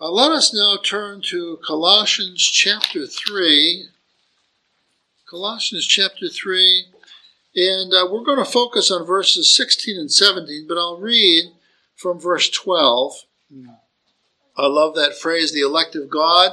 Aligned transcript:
Uh, 0.00 0.12
let 0.12 0.30
us 0.30 0.54
now 0.54 0.78
turn 0.80 1.20
to 1.20 1.58
Colossians 1.66 2.40
chapter 2.40 3.04
3. 3.04 3.86
Colossians 5.28 5.84
chapter 5.88 6.28
3. 6.28 6.84
And 7.56 7.92
uh, 7.92 8.06
we're 8.08 8.22
going 8.22 8.38
to 8.38 8.44
focus 8.44 8.92
on 8.92 9.04
verses 9.04 9.52
16 9.56 9.98
and 9.98 10.12
17, 10.12 10.66
but 10.68 10.78
I'll 10.78 11.00
read 11.00 11.46
from 11.96 12.20
verse 12.20 12.48
12. 12.48 13.24
I 14.56 14.66
love 14.68 14.94
that 14.94 15.18
phrase, 15.18 15.52
the 15.52 15.62
elect 15.62 15.96
of 15.96 16.08
God. 16.08 16.52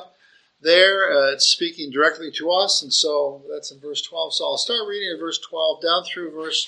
There, 0.60 1.12
uh, 1.12 1.34
it's 1.34 1.46
speaking 1.46 1.92
directly 1.92 2.32
to 2.38 2.50
us, 2.50 2.82
and 2.82 2.92
so 2.92 3.44
that's 3.52 3.72
in 3.72 3.80
verse 3.80 4.02
12. 4.02 4.34
So 4.34 4.46
I'll 4.46 4.58
start 4.58 4.88
reading 4.90 5.12
at 5.14 5.20
verse 5.20 5.38
12 5.38 5.84
down 5.84 6.04
through 6.04 6.32
verse 6.32 6.68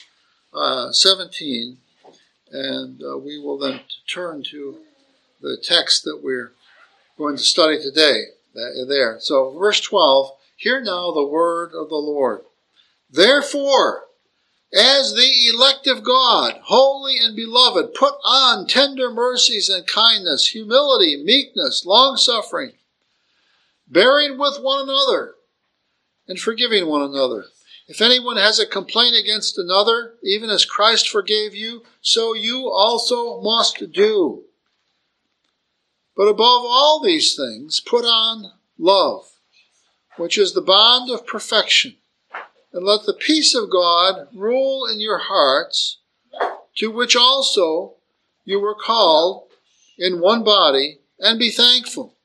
uh, 0.53 0.91
17, 0.91 1.79
and 2.51 3.01
uh, 3.01 3.17
we 3.17 3.39
will 3.39 3.57
then 3.57 3.79
turn 4.07 4.43
to 4.51 4.77
the 5.41 5.57
text 5.63 6.03
that 6.03 6.21
we're 6.23 6.51
going 7.17 7.37
to 7.37 7.43
study 7.43 7.81
today. 7.81 8.23
There. 8.87 9.17
So, 9.19 9.55
verse 9.57 9.79
12 9.81 10.31
Hear 10.55 10.81
now 10.81 11.11
the 11.11 11.27
word 11.27 11.73
of 11.75 11.89
the 11.89 11.95
Lord. 11.95 12.41
Therefore, 13.11 14.05
as 14.73 15.13
the 15.13 15.49
elect 15.53 15.85
of 15.85 16.03
God, 16.03 16.59
holy 16.63 17.17
and 17.19 17.35
beloved, 17.35 17.93
put 17.93 18.15
on 18.25 18.65
tender 18.65 19.11
mercies 19.11 19.69
and 19.69 19.85
kindness, 19.85 20.47
humility, 20.47 21.21
meekness, 21.23 21.85
long 21.85 22.17
suffering, 22.17 22.73
bearing 23.87 24.39
with 24.39 24.57
one 24.59 24.83
another, 24.83 25.35
and 26.27 26.39
forgiving 26.39 26.87
one 26.87 27.03
another. 27.03 27.45
If 27.87 28.01
anyone 28.01 28.37
has 28.37 28.59
a 28.59 28.65
complaint 28.65 29.15
against 29.15 29.57
another, 29.57 30.15
even 30.23 30.49
as 30.49 30.65
Christ 30.65 31.07
forgave 31.07 31.53
you, 31.53 31.83
so 32.01 32.33
you 32.33 32.69
also 32.69 33.39
must 33.41 33.91
do. 33.93 34.46
But 36.17 36.27
above 36.27 36.63
all 36.65 36.99
these 36.99 37.35
things, 37.35 37.79
put 37.79 38.03
on 38.03 38.51
love, 38.79 39.29
which 40.17 40.35
is 40.35 40.53
the 40.53 40.61
bond 40.61 41.11
of 41.11 41.27
perfection 41.27 41.97
and 42.73 42.83
let 42.83 43.05
the 43.05 43.13
peace 43.13 43.53
of 43.53 43.69
God 43.69 44.27
rule 44.33 44.87
in 44.87 44.99
your 44.99 45.19
hearts, 45.19 45.99
to 46.77 46.89
which 46.89 47.15
also 47.15 47.93
you 48.45 48.59
were 48.59 48.75
called 48.75 49.49
in 49.97 50.19
one 50.19 50.43
body, 50.43 50.99
and 51.19 51.39
be 51.39 51.51
thankful. 51.51 52.15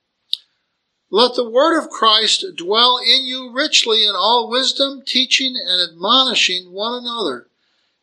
Let 1.11 1.35
the 1.35 1.49
word 1.49 1.79
of 1.79 1.91
Christ 1.91 2.45
dwell 2.57 2.99
in 2.99 3.25
you 3.25 3.53
richly 3.53 4.05
in 4.05 4.15
all 4.15 4.49
wisdom, 4.51 5.03
teaching 5.07 5.55
and 5.67 5.91
admonishing 5.91 6.73
one 6.73 6.95
another 6.95 7.49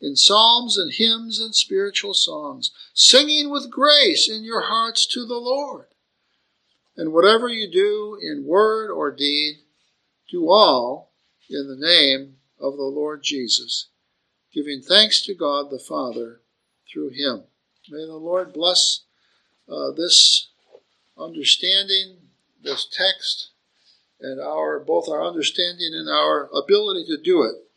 in 0.02 0.16
psalms 0.16 0.78
and 0.78 0.94
hymns 0.94 1.40
and 1.40 1.54
spiritual 1.54 2.14
songs, 2.14 2.72
singing 2.94 3.50
with 3.50 3.72
grace 3.72 4.30
in 4.30 4.44
your 4.44 4.62
hearts 4.62 5.06
to 5.08 5.26
the 5.26 5.38
Lord. 5.38 5.88
And 6.96 7.14
whatever 7.14 7.50
you 7.50 7.70
do 7.70 8.18
in 8.22 8.46
word 8.46 8.92
or 8.92 9.12
deed, 9.12 9.58
do 10.30 10.50
all 10.50 11.12
in 11.50 11.68
the 11.68 11.76
name 11.76 12.36
of 12.60 12.76
the 12.78 12.84
Lord 12.84 13.24
Jesus, 13.24 13.88
giving 14.54 14.82
thanks 14.82 15.22
to 15.26 15.34
God 15.34 15.70
the 15.70 15.80
Father 15.80 16.42
through 16.92 17.10
him. 17.10 17.44
May 17.90 18.06
the 18.06 18.16
Lord 18.16 18.54
bless 18.54 19.02
uh, 19.68 19.92
this 19.92 20.50
understanding, 21.18 22.18
this 22.62 22.86
text, 22.86 23.52
and 24.22 24.40
our 24.42 24.80
both 24.80 25.08
our 25.10 25.24
understanding 25.24 25.92
and 25.94 26.10
our 26.10 26.50
ability 26.54 27.06
to 27.08 27.18
do 27.22 27.44
it 27.44 27.69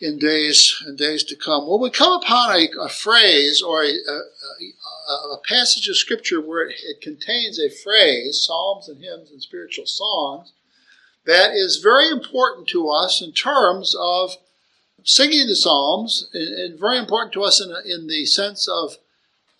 in 0.00 0.18
days 0.18 0.82
and 0.86 0.96
days 0.96 1.24
to 1.24 1.36
come. 1.36 1.66
When 1.66 1.80
we 1.80 1.90
come 1.90 2.12
upon 2.12 2.56
a, 2.56 2.68
a 2.80 2.88
phrase 2.88 3.60
or 3.60 3.82
a, 3.82 3.88
a, 3.88 5.12
a, 5.34 5.40
passage 5.48 5.88
of 5.88 5.96
scripture 5.96 6.40
where 6.40 6.68
it, 6.68 6.76
it 6.84 7.00
contains 7.00 7.58
a 7.58 7.70
phrase, 7.70 8.44
psalms 8.44 8.88
and 8.88 9.02
hymns 9.02 9.30
and 9.30 9.42
spiritual 9.42 9.86
songs, 9.86 10.52
that 11.26 11.52
is 11.52 11.80
very 11.82 12.08
important 12.08 12.68
to 12.68 12.88
us 12.88 13.20
in 13.20 13.32
terms 13.32 13.94
of 13.98 14.36
singing 15.04 15.46
the 15.46 15.56
Psalms, 15.56 16.28
and, 16.32 16.78
very 16.78 16.98
important 16.98 17.32
to 17.32 17.42
us 17.42 17.60
in, 17.60 17.74
in 17.90 18.06
the 18.06 18.26
sense 18.26 18.68
of 18.68 18.98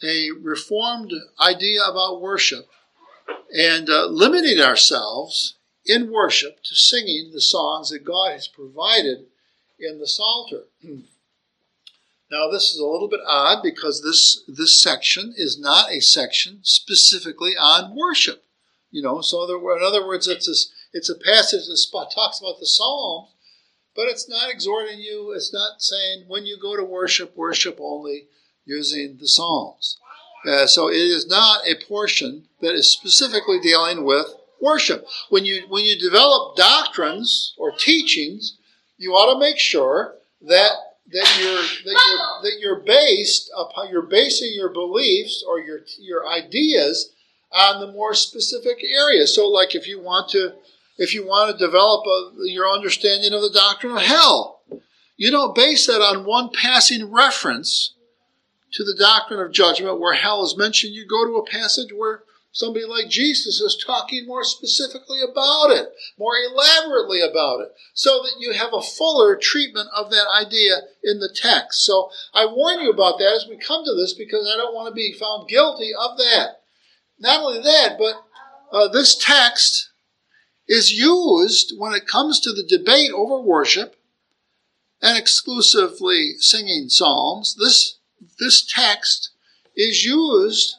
a 0.02 0.30
reformed 0.40 1.12
idea 1.40 1.80
about 1.82 2.20
worship 2.20 2.68
and 3.54 3.88
uh, 3.88 4.06
limiting 4.06 4.60
ourselves 4.60 5.54
in 5.86 6.12
worship 6.12 6.62
to 6.62 6.74
singing 6.74 7.30
the 7.32 7.40
songs 7.40 7.88
that 7.88 8.04
God 8.04 8.32
has 8.32 8.46
provided 8.46 9.26
in 9.78 9.98
the 9.98 10.06
Psalter. 10.06 10.64
Now, 12.30 12.50
this 12.50 12.74
is 12.74 12.78
a 12.78 12.84
little 12.84 13.08
bit 13.08 13.20
odd 13.26 13.62
because 13.62 14.02
this, 14.02 14.44
this 14.46 14.82
section 14.82 15.32
is 15.34 15.58
not 15.58 15.90
a 15.90 16.00
section 16.00 16.58
specifically 16.62 17.56
on 17.58 17.96
worship. 17.96 18.44
You 18.90 19.02
know, 19.02 19.20
so 19.20 19.44
in 19.44 19.82
other 19.82 20.06
words, 20.06 20.26
it's 20.28 20.46
this 20.46 20.70
it's 20.92 21.10
a 21.10 21.14
passage 21.14 21.66
that 21.66 22.10
talks 22.14 22.40
about 22.40 22.58
the 22.60 22.66
Psalms, 22.66 23.30
but 23.94 24.06
it's 24.08 24.28
not 24.28 24.50
exhorting 24.50 24.98
you. 24.98 25.32
It's 25.34 25.52
not 25.52 25.82
saying 25.82 26.24
when 26.26 26.46
you 26.46 26.58
go 26.60 26.76
to 26.76 26.84
worship, 26.84 27.36
worship 27.36 27.78
only 27.80 28.28
using 28.64 29.18
the 29.18 29.28
Psalms. 29.28 29.98
Uh, 30.46 30.66
so 30.66 30.88
it 30.88 30.96
is 30.96 31.26
not 31.26 31.66
a 31.66 31.74
portion 31.86 32.46
that 32.60 32.74
is 32.74 32.90
specifically 32.90 33.60
dealing 33.60 34.04
with 34.04 34.26
worship. 34.60 35.06
When 35.28 35.44
you 35.44 35.64
when 35.68 35.84
you 35.84 35.98
develop 35.98 36.56
doctrines 36.56 37.54
or 37.58 37.72
teachings, 37.72 38.56
you 38.98 39.12
ought 39.12 39.32
to 39.32 39.40
make 39.40 39.58
sure 39.58 40.16
that 40.42 40.72
that 41.10 41.38
you're 41.40 41.92
that 41.92 42.00
you're 42.06 42.42
that 42.42 42.60
you're 42.60 42.80
based 42.80 43.50
upon 43.56 43.88
you're 43.88 44.02
basing 44.02 44.52
your 44.54 44.68
beliefs 44.68 45.42
or 45.48 45.58
your 45.58 45.80
your 45.98 46.28
ideas 46.28 47.10
on 47.52 47.80
the 47.80 47.92
more 47.92 48.14
specific 48.14 48.82
areas. 48.84 49.34
So, 49.34 49.48
like 49.48 49.74
if 49.74 49.88
you 49.88 50.00
want 50.00 50.28
to 50.30 50.54
if 50.98 51.14
you 51.14 51.26
want 51.26 51.56
to 51.56 51.64
develop 51.64 52.04
a, 52.06 52.32
your 52.50 52.68
understanding 52.68 53.32
of 53.32 53.40
the 53.40 53.50
doctrine 53.50 53.96
of 53.96 54.02
hell. 54.02 54.62
You 55.16 55.30
don't 55.30 55.54
base 55.54 55.86
that 55.86 56.00
on 56.00 56.24
one 56.24 56.50
passing 56.50 57.10
reference 57.10 57.94
to 58.72 58.84
the 58.84 58.94
doctrine 58.96 59.40
of 59.40 59.50
judgment 59.50 59.98
where 59.98 60.14
hell 60.14 60.44
is 60.44 60.56
mentioned. 60.56 60.94
You 60.94 61.06
go 61.06 61.24
to 61.24 61.38
a 61.38 61.46
passage 61.46 61.92
where 61.92 62.22
somebody 62.52 62.84
like 62.84 63.08
Jesus 63.08 63.60
is 63.60 63.82
talking 63.84 64.26
more 64.26 64.44
specifically 64.44 65.20
about 65.22 65.70
it, 65.70 65.92
more 66.18 66.34
elaborately 66.36 67.20
about 67.20 67.60
it, 67.60 67.72
so 67.94 68.22
that 68.22 68.36
you 68.38 68.52
have 68.52 68.72
a 68.72 68.82
fuller 68.82 69.36
treatment 69.36 69.88
of 69.94 70.10
that 70.10 70.26
idea 70.34 70.80
in 71.04 71.20
the 71.20 71.34
text. 71.34 71.84
So 71.84 72.10
I 72.34 72.46
warn 72.46 72.80
you 72.80 72.90
about 72.90 73.18
that 73.18 73.34
as 73.34 73.46
we 73.48 73.56
come 73.56 73.84
to 73.84 73.94
this 73.94 74.14
because 74.14 74.46
I 74.46 74.56
don't 74.56 74.74
want 74.74 74.88
to 74.88 74.94
be 74.94 75.12
found 75.12 75.48
guilty 75.48 75.90
of 75.98 76.16
that. 76.18 76.60
Not 77.18 77.40
only 77.40 77.60
that, 77.62 77.96
but 77.98 78.24
uh, 78.72 78.88
this 78.88 79.16
text 79.16 79.90
is 80.68 80.92
used 80.92 81.74
when 81.78 81.92
it 81.94 82.06
comes 82.06 82.40
to 82.40 82.52
the 82.52 82.62
debate 82.62 83.10
over 83.14 83.40
worship 83.40 83.96
and 85.00 85.16
exclusively 85.16 86.34
singing 86.38 86.88
psalms. 86.88 87.56
This, 87.58 87.98
this 88.38 88.62
text 88.62 89.30
is 89.76 90.04
used 90.04 90.76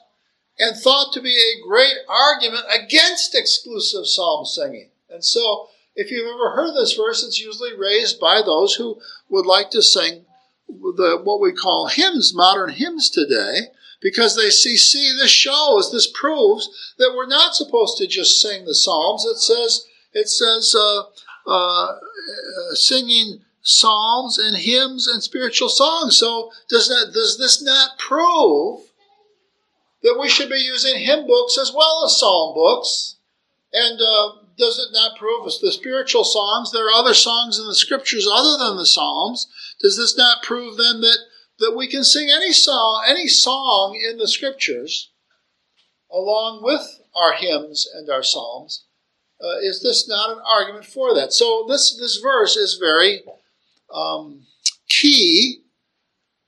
and 0.59 0.75
thought 0.75 1.14
to 1.14 1.22
be 1.22 1.36
a 1.36 1.68
great 1.68 1.96
argument 2.08 2.66
against 2.70 3.34
exclusive 3.36 4.06
psalm 4.08 4.46
singing. 4.46 4.90
And 5.09 5.24
so, 5.24 5.68
if 5.96 6.12
you've 6.12 6.28
ever 6.28 6.52
heard 6.52 6.75
this 6.75 6.94
verse, 6.94 7.24
it's 7.24 7.40
usually 7.40 7.75
raised 7.75 8.20
by 8.20 8.42
those 8.46 8.75
who 8.75 9.00
would 9.30 9.46
like 9.46 9.72
to 9.72 9.81
sing 9.81 10.25
the, 10.68 11.20
what 11.24 11.42
we 11.42 11.52
call 11.52 11.88
hymns, 11.88 12.34
modern 12.34 12.70
hymns 12.70 13.09
today, 13.09 13.72
because 14.02 14.36
they 14.36 14.50
see, 14.50 14.78
see, 14.78 15.16
this 15.18 15.31
shows, 15.31 15.92
this 15.92 16.09
proves 16.14 16.94
that 16.97 17.14
we're 17.16 17.28
not 17.28 17.56
supposed 17.56 17.97
to 17.97 18.08
just 18.08 18.40
sing 18.40 18.66
the 18.66 18.76
Psalms. 18.76 19.26
It 19.26 19.38
says, 19.38 19.86
it 20.14 20.30
says, 20.30 20.76
uh, 20.78 21.03
uh, 21.47 21.96
singing 22.74 23.41
psalms 23.62 24.38
and 24.38 24.58
hymns 24.58 25.08
and 25.08 25.22
spiritual 25.22 25.70
songs. 25.70 26.18
So 26.18 26.52
does 26.70 26.88
that, 26.88 27.12
does 27.14 27.38
this 27.38 27.62
not 27.62 27.97
prove 27.97 28.89
that 30.04 30.18
we 30.20 30.30
should 30.30 30.50
be 30.50 30.56
using 30.56 31.00
hymn 31.00 31.28
books 31.28 31.58
as 31.58 31.72
well 31.76 32.04
as 32.06 32.20
psalm 32.20 32.54
books? 32.54 33.18
And 33.72 34.00
uh, 34.02 34.44
does 34.58 34.79
it 34.79 34.94
not 34.94 35.18
prove 35.18 35.46
us 35.46 35.59
the 35.59 35.72
spiritual 35.72 36.23
songs? 36.23 36.72
There 36.72 36.88
are 36.88 37.00
other 37.00 37.14
songs 37.14 37.59
in 37.59 37.68
the 37.68 37.76
scriptures 37.76 38.28
other 38.32 38.58
than 38.58 38.78
the 38.78 38.85
psalms. 38.85 39.47
Does 39.79 39.97
this 39.97 40.18
not 40.18 40.44
prove 40.44 40.78
then 40.78 41.02
that 41.02 41.18
that 41.59 41.76
we 41.76 41.88
can 41.88 42.03
sing 42.03 42.29
any 42.32 42.53
song, 42.53 43.03
any 43.08 43.28
song 43.28 44.00
in 44.09 44.18
the 44.18 44.28
scriptures 44.28 45.12
along 46.12 46.64
with 46.64 47.02
our 47.16 47.34
hymns 47.34 47.88
and 47.94 48.09
our 48.09 48.23
psalms. 48.23 48.85
Uh, 49.41 49.58
is 49.62 49.82
this 49.82 50.08
not 50.08 50.32
an 50.32 50.41
argument 50.50 50.85
for 50.85 51.14
that? 51.14 51.32
So 51.34 51.66
this 51.68 51.97
this 51.97 52.18
verse 52.18 52.58
is 52.58 52.78
very 52.79 53.22
um, 53.94 54.46
key. 54.90 55.62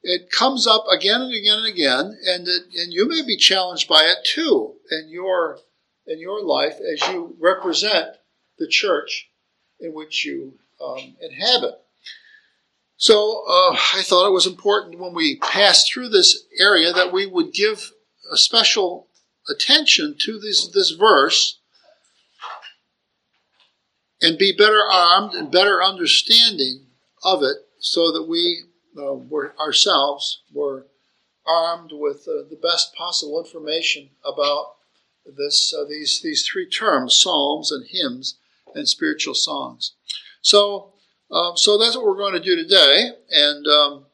It 0.03 0.31
comes 0.31 0.65
up 0.65 0.85
again 0.91 1.21
and 1.21 1.33
again 1.33 1.57
and 1.59 1.67
again, 1.67 2.17
and 2.25 2.47
it, 2.47 2.63
and 2.75 2.91
you 2.91 3.07
may 3.07 3.21
be 3.21 3.37
challenged 3.37 3.87
by 3.87 4.03
it 4.03 4.25
too 4.25 4.75
in 4.89 5.09
your 5.09 5.59
in 6.07 6.19
your 6.19 6.43
life 6.43 6.77
as 6.79 7.07
you 7.09 7.35
represent 7.39 8.15
the 8.57 8.67
church 8.67 9.29
in 9.79 9.93
which 9.93 10.25
you 10.25 10.53
um, 10.83 11.15
inhabit. 11.21 11.75
So 12.97 13.43
uh, 13.47 13.75
I 13.95 14.01
thought 14.03 14.27
it 14.27 14.33
was 14.33 14.45
important 14.45 14.99
when 14.99 15.13
we 15.13 15.37
passed 15.37 15.91
through 15.91 16.09
this 16.09 16.45
area 16.59 16.93
that 16.93 17.11
we 17.11 17.25
would 17.25 17.53
give 17.53 17.91
a 18.31 18.37
special 18.37 19.07
attention 19.49 20.15
to 20.19 20.39
this, 20.39 20.67
this 20.67 20.91
verse 20.91 21.59
and 24.21 24.37
be 24.37 24.55
better 24.55 24.83
armed 24.89 25.33
and 25.33 25.51
better 25.51 25.83
understanding 25.83 26.85
of 27.23 27.41
it 27.41 27.57
so 27.79 28.11
that 28.11 28.27
we 28.27 28.65
uh, 28.97 29.13
were 29.13 29.55
ourselves 29.59 30.41
were 30.53 30.87
armed 31.45 31.91
with 31.93 32.27
uh, 32.27 32.47
the 32.49 32.59
best 32.61 32.93
possible 32.95 33.41
information 33.43 34.09
about 34.25 34.75
this 35.25 35.73
uh, 35.73 35.85
these 35.87 36.21
these 36.21 36.47
three 36.47 36.67
terms 36.67 37.19
psalms 37.19 37.71
and 37.71 37.85
hymns 37.89 38.37
and 38.75 38.87
spiritual 38.87 39.33
songs. 39.33 39.93
So 40.41 40.93
um, 41.31 41.55
so 41.55 41.77
that's 41.77 41.95
what 41.95 42.05
we're 42.05 42.17
going 42.17 42.33
to 42.33 42.39
do 42.39 42.55
today 42.55 43.11
and 43.29 43.65
um, 43.67 44.05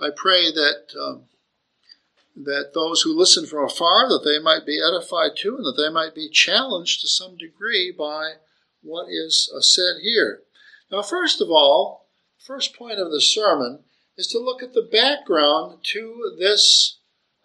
I 0.00 0.10
pray 0.14 0.50
that 0.50 0.94
um, 0.98 1.24
that 2.36 2.72
those 2.74 3.02
who 3.02 3.16
listen 3.16 3.46
from 3.46 3.64
afar 3.64 4.08
that 4.08 4.22
they 4.24 4.38
might 4.38 4.64
be 4.64 4.80
edified 4.80 5.32
too 5.36 5.56
and 5.56 5.64
that 5.64 5.76
they 5.76 5.92
might 5.92 6.14
be 6.14 6.28
challenged 6.28 7.00
to 7.00 7.08
some 7.08 7.36
degree 7.36 7.92
by 7.96 8.34
what 8.82 9.08
is 9.10 9.52
uh, 9.54 9.60
said 9.60 10.00
here. 10.02 10.42
Now 10.90 11.02
first 11.02 11.40
of 11.40 11.50
all 11.50 12.06
first 12.38 12.74
point 12.74 12.98
of 12.98 13.10
the 13.10 13.20
sermon 13.20 13.80
is 14.20 14.28
to 14.28 14.38
look 14.38 14.62
at 14.62 14.74
the 14.74 14.82
background 14.92 15.78
to 15.82 16.36
this 16.38 16.98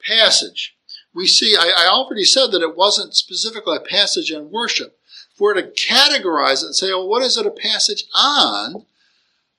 passage. 0.05 0.75
We 1.13 1.25
see, 1.25 1.55
I, 1.57 1.71
I 1.75 1.87
already 1.87 2.25
said 2.25 2.51
that 2.51 2.61
it 2.61 2.75
wasn't 2.75 3.15
specifically 3.15 3.77
a 3.77 3.79
passage 3.79 4.31
on 4.31 4.51
worship. 4.51 4.99
If 5.33 5.39
we're 5.39 5.53
to 5.53 5.63
categorize 5.63 6.61
it 6.61 6.67
and 6.67 6.75
say, 6.75 6.89
well, 6.89 7.07
what 7.07 7.23
is 7.23 7.37
it 7.37 7.45
a 7.45 7.51
passage 7.51 8.03
on? 8.13 8.85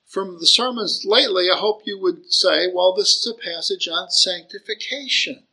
From 0.07 0.39
the 0.39 0.47
sermons 0.47 1.05
lately, 1.05 1.47
I 1.53 1.57
hope 1.59 1.83
you 1.85 1.99
would 1.99 2.31
say, 2.33 2.69
well, 2.73 2.95
this 2.95 3.17
is 3.17 3.27
a 3.27 3.35
passage 3.35 3.89
on 3.89 4.11
sanctification. 4.11 5.45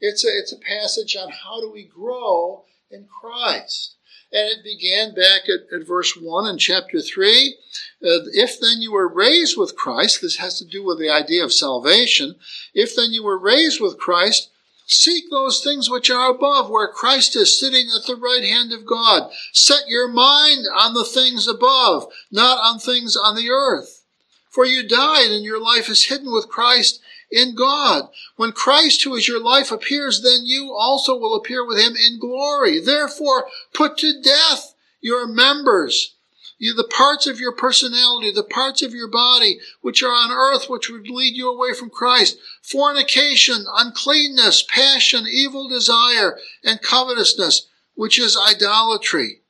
It's 0.00 0.24
a, 0.24 0.28
it's 0.28 0.52
a 0.52 0.58
passage 0.58 1.16
on 1.16 1.30
how 1.30 1.60
do 1.60 1.70
we 1.70 1.84
grow 1.84 2.64
in 2.90 3.06
Christ. 3.06 3.96
And 4.32 4.48
it 4.48 4.62
began 4.62 5.14
back 5.14 5.48
at, 5.48 5.72
at 5.74 5.86
verse 5.86 6.16
1 6.16 6.46
in 6.46 6.58
chapter 6.58 7.00
3. 7.00 7.56
Uh, 8.02 8.30
if 8.32 8.60
then 8.60 8.80
you 8.80 8.92
were 8.92 9.12
raised 9.12 9.58
with 9.58 9.76
Christ, 9.76 10.22
this 10.22 10.36
has 10.36 10.58
to 10.58 10.64
do 10.64 10.84
with 10.84 10.98
the 10.98 11.10
idea 11.10 11.42
of 11.44 11.52
salvation. 11.52 12.36
If 12.72 12.94
then 12.94 13.12
you 13.12 13.24
were 13.24 13.38
raised 13.38 13.80
with 13.80 13.98
Christ, 13.98 14.50
seek 14.86 15.24
those 15.30 15.62
things 15.62 15.90
which 15.90 16.10
are 16.10 16.30
above, 16.30 16.70
where 16.70 16.88
Christ 16.88 17.34
is 17.34 17.58
sitting 17.58 17.88
at 17.96 18.06
the 18.06 18.16
right 18.16 18.44
hand 18.44 18.72
of 18.72 18.86
God. 18.86 19.30
Set 19.52 19.88
your 19.88 20.08
mind 20.08 20.66
on 20.76 20.94
the 20.94 21.04
things 21.04 21.48
above, 21.48 22.06
not 22.30 22.58
on 22.58 22.78
things 22.78 23.16
on 23.16 23.34
the 23.34 23.50
earth. 23.50 24.04
For 24.48 24.64
you 24.64 24.86
died, 24.86 25.30
and 25.30 25.44
your 25.44 25.60
life 25.60 25.88
is 25.88 26.06
hidden 26.06 26.32
with 26.32 26.48
Christ 26.48 27.00
in 27.30 27.54
God. 27.54 28.08
When 28.36 28.52
Christ, 28.52 29.04
who 29.04 29.14
is 29.14 29.28
your 29.28 29.40
life, 29.40 29.70
appears, 29.70 30.22
then 30.22 30.40
you 30.44 30.72
also 30.72 31.16
will 31.16 31.36
appear 31.36 31.64
with 31.64 31.78
him 31.78 31.94
in 31.96 32.18
glory. 32.18 32.80
Therefore, 32.80 33.46
put 33.72 33.98
to 33.98 34.20
death 34.20 34.74
your 35.00 35.26
members, 35.26 36.16
the 36.58 36.88
parts 36.90 37.26
of 37.26 37.40
your 37.40 37.52
personality, 37.52 38.30
the 38.30 38.42
parts 38.42 38.82
of 38.82 38.92
your 38.92 39.08
body, 39.08 39.58
which 39.80 40.02
are 40.02 40.12
on 40.12 40.30
earth, 40.30 40.68
which 40.68 40.90
would 40.90 41.08
lead 41.08 41.34
you 41.34 41.50
away 41.50 41.72
from 41.72 41.88
Christ. 41.88 42.36
Fornication, 42.62 43.64
uncleanness, 43.74 44.62
passion, 44.62 45.26
evil 45.26 45.68
desire, 45.68 46.38
and 46.62 46.82
covetousness, 46.82 47.68
which 47.94 48.18
is 48.18 48.36
idolatry. 48.36 49.40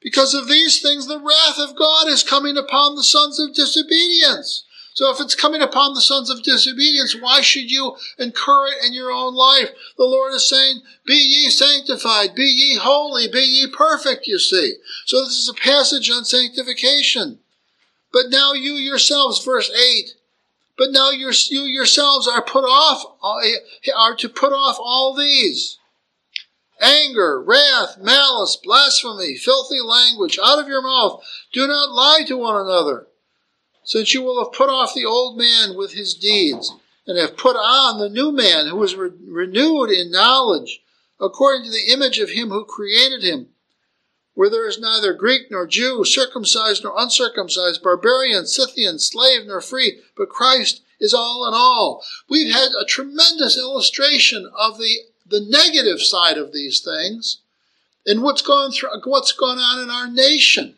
Because 0.00 0.34
of 0.34 0.46
these 0.46 0.80
things, 0.80 1.06
the 1.06 1.18
wrath 1.18 1.58
of 1.58 1.76
God 1.76 2.06
is 2.06 2.22
coming 2.22 2.56
upon 2.56 2.94
the 2.94 3.02
sons 3.02 3.40
of 3.40 3.54
disobedience. 3.54 4.64
So 4.98 5.12
if 5.12 5.20
it's 5.20 5.36
coming 5.36 5.62
upon 5.62 5.94
the 5.94 6.00
sons 6.00 6.28
of 6.28 6.42
disobedience, 6.42 7.14
why 7.14 7.40
should 7.40 7.70
you 7.70 7.94
incur 8.18 8.66
it 8.66 8.84
in 8.84 8.92
your 8.92 9.12
own 9.12 9.32
life? 9.32 9.70
The 9.96 10.02
Lord 10.02 10.34
is 10.34 10.48
saying, 10.48 10.80
be 11.06 11.14
ye 11.14 11.50
sanctified, 11.50 12.34
be 12.34 12.42
ye 12.42 12.74
holy, 12.74 13.28
be 13.28 13.38
ye 13.38 13.68
perfect, 13.68 14.26
you 14.26 14.40
see. 14.40 14.74
So 15.06 15.22
this 15.22 15.38
is 15.38 15.48
a 15.48 15.54
passage 15.54 16.10
on 16.10 16.24
sanctification. 16.24 17.38
But 18.12 18.30
now 18.30 18.54
you 18.54 18.72
yourselves, 18.72 19.44
verse 19.44 19.70
8, 19.70 20.14
but 20.76 20.88
now 20.90 21.10
you 21.10 21.30
yourselves 21.50 22.26
are 22.26 22.42
put 22.42 22.64
off, 22.64 23.04
uh, 23.22 23.92
are 23.96 24.16
to 24.16 24.28
put 24.28 24.52
off 24.52 24.78
all 24.80 25.14
these. 25.14 25.78
Anger, 26.80 27.40
wrath, 27.40 27.98
malice, 28.00 28.56
blasphemy, 28.56 29.36
filthy 29.36 29.80
language 29.80 30.40
out 30.44 30.58
of 30.58 30.66
your 30.66 30.82
mouth. 30.82 31.22
Do 31.52 31.68
not 31.68 31.92
lie 31.92 32.24
to 32.26 32.36
one 32.36 32.56
another 32.56 33.06
since 33.88 34.12
you 34.12 34.20
will 34.20 34.44
have 34.44 34.52
put 34.52 34.68
off 34.68 34.92
the 34.92 35.06
old 35.06 35.38
man 35.38 35.74
with 35.74 35.94
his 35.94 36.12
deeds, 36.12 36.74
and 37.06 37.16
have 37.16 37.38
put 37.38 37.56
on 37.56 37.98
the 37.98 38.10
new 38.10 38.30
man 38.30 38.66
who 38.66 38.82
is 38.82 38.94
re- 38.94 39.08
renewed 39.26 39.88
in 39.90 40.10
knowledge, 40.10 40.82
according 41.18 41.64
to 41.64 41.70
the 41.70 41.90
image 41.90 42.18
of 42.18 42.28
him 42.28 42.50
who 42.50 42.66
created 42.66 43.22
him, 43.22 43.48
where 44.34 44.50
there 44.50 44.68
is 44.68 44.78
neither 44.78 45.14
Greek 45.14 45.50
nor 45.50 45.66
Jew, 45.66 46.04
circumcised 46.04 46.84
nor 46.84 46.92
uncircumcised, 46.98 47.82
barbarian, 47.82 48.46
Scythian, 48.46 48.98
slave 48.98 49.46
nor 49.46 49.62
free, 49.62 50.00
but 50.18 50.28
Christ 50.28 50.82
is 51.00 51.14
all 51.14 51.48
in 51.48 51.54
all. 51.54 52.04
We've 52.28 52.52
had 52.52 52.68
a 52.78 52.84
tremendous 52.84 53.56
illustration 53.56 54.50
of 54.54 54.76
the, 54.76 54.98
the 55.26 55.40
negative 55.40 56.02
side 56.02 56.36
of 56.36 56.52
these 56.52 56.82
things 56.82 57.38
and 58.04 58.22
what's 58.22 58.42
gone 58.42 58.70
through, 58.70 58.90
what's 59.06 59.32
gone 59.32 59.56
on 59.56 59.82
in 59.82 59.88
our 59.88 60.10
nation. 60.10 60.74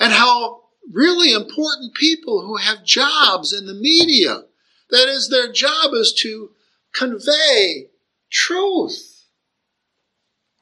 And 0.00 0.14
how 0.14 0.62
really 0.92 1.32
important 1.32 1.94
people 1.94 2.42
who 2.42 2.56
have 2.56 2.84
jobs 2.84 3.52
in 3.52 3.66
the 3.66 3.74
media. 3.74 4.42
That 4.90 5.08
is, 5.08 5.28
their 5.28 5.52
job 5.52 5.92
is 5.92 6.14
to 6.22 6.50
convey 6.94 7.90
truth 8.30 9.26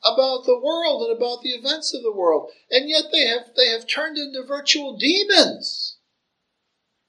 about 0.04 0.44
the 0.44 0.58
world 0.58 1.08
and 1.08 1.16
about 1.16 1.42
the 1.42 1.50
events 1.50 1.94
of 1.94 2.02
the 2.02 2.12
world. 2.12 2.50
And 2.70 2.88
yet 2.88 3.04
they 3.12 3.26
have, 3.26 3.54
they 3.56 3.68
have 3.68 3.86
turned 3.86 4.18
into 4.18 4.44
virtual 4.46 4.96
demons 4.96 5.96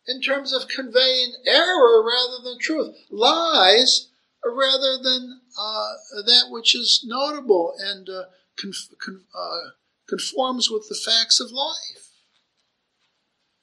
in 0.08 0.22
terms 0.22 0.54
of 0.54 0.68
conveying 0.68 1.34
error 1.46 2.04
rather 2.04 2.42
than 2.44 2.58
truth, 2.60 2.96
lies 3.12 4.10
rather 4.46 4.98
than 5.04 5.42
uh, 5.60 5.94
that 6.26 6.46
which 6.50 6.76
is 6.76 7.04
notable 7.06 7.74
and 7.80 8.10
uh, 8.10 8.24
conf- 8.58 8.94
con- 9.04 9.26
uh, 9.38 9.72
conforms 10.08 10.70
with 10.72 10.88
the 10.88 10.96
facts 10.96 11.40
of 11.40 11.52
life. 11.52 12.07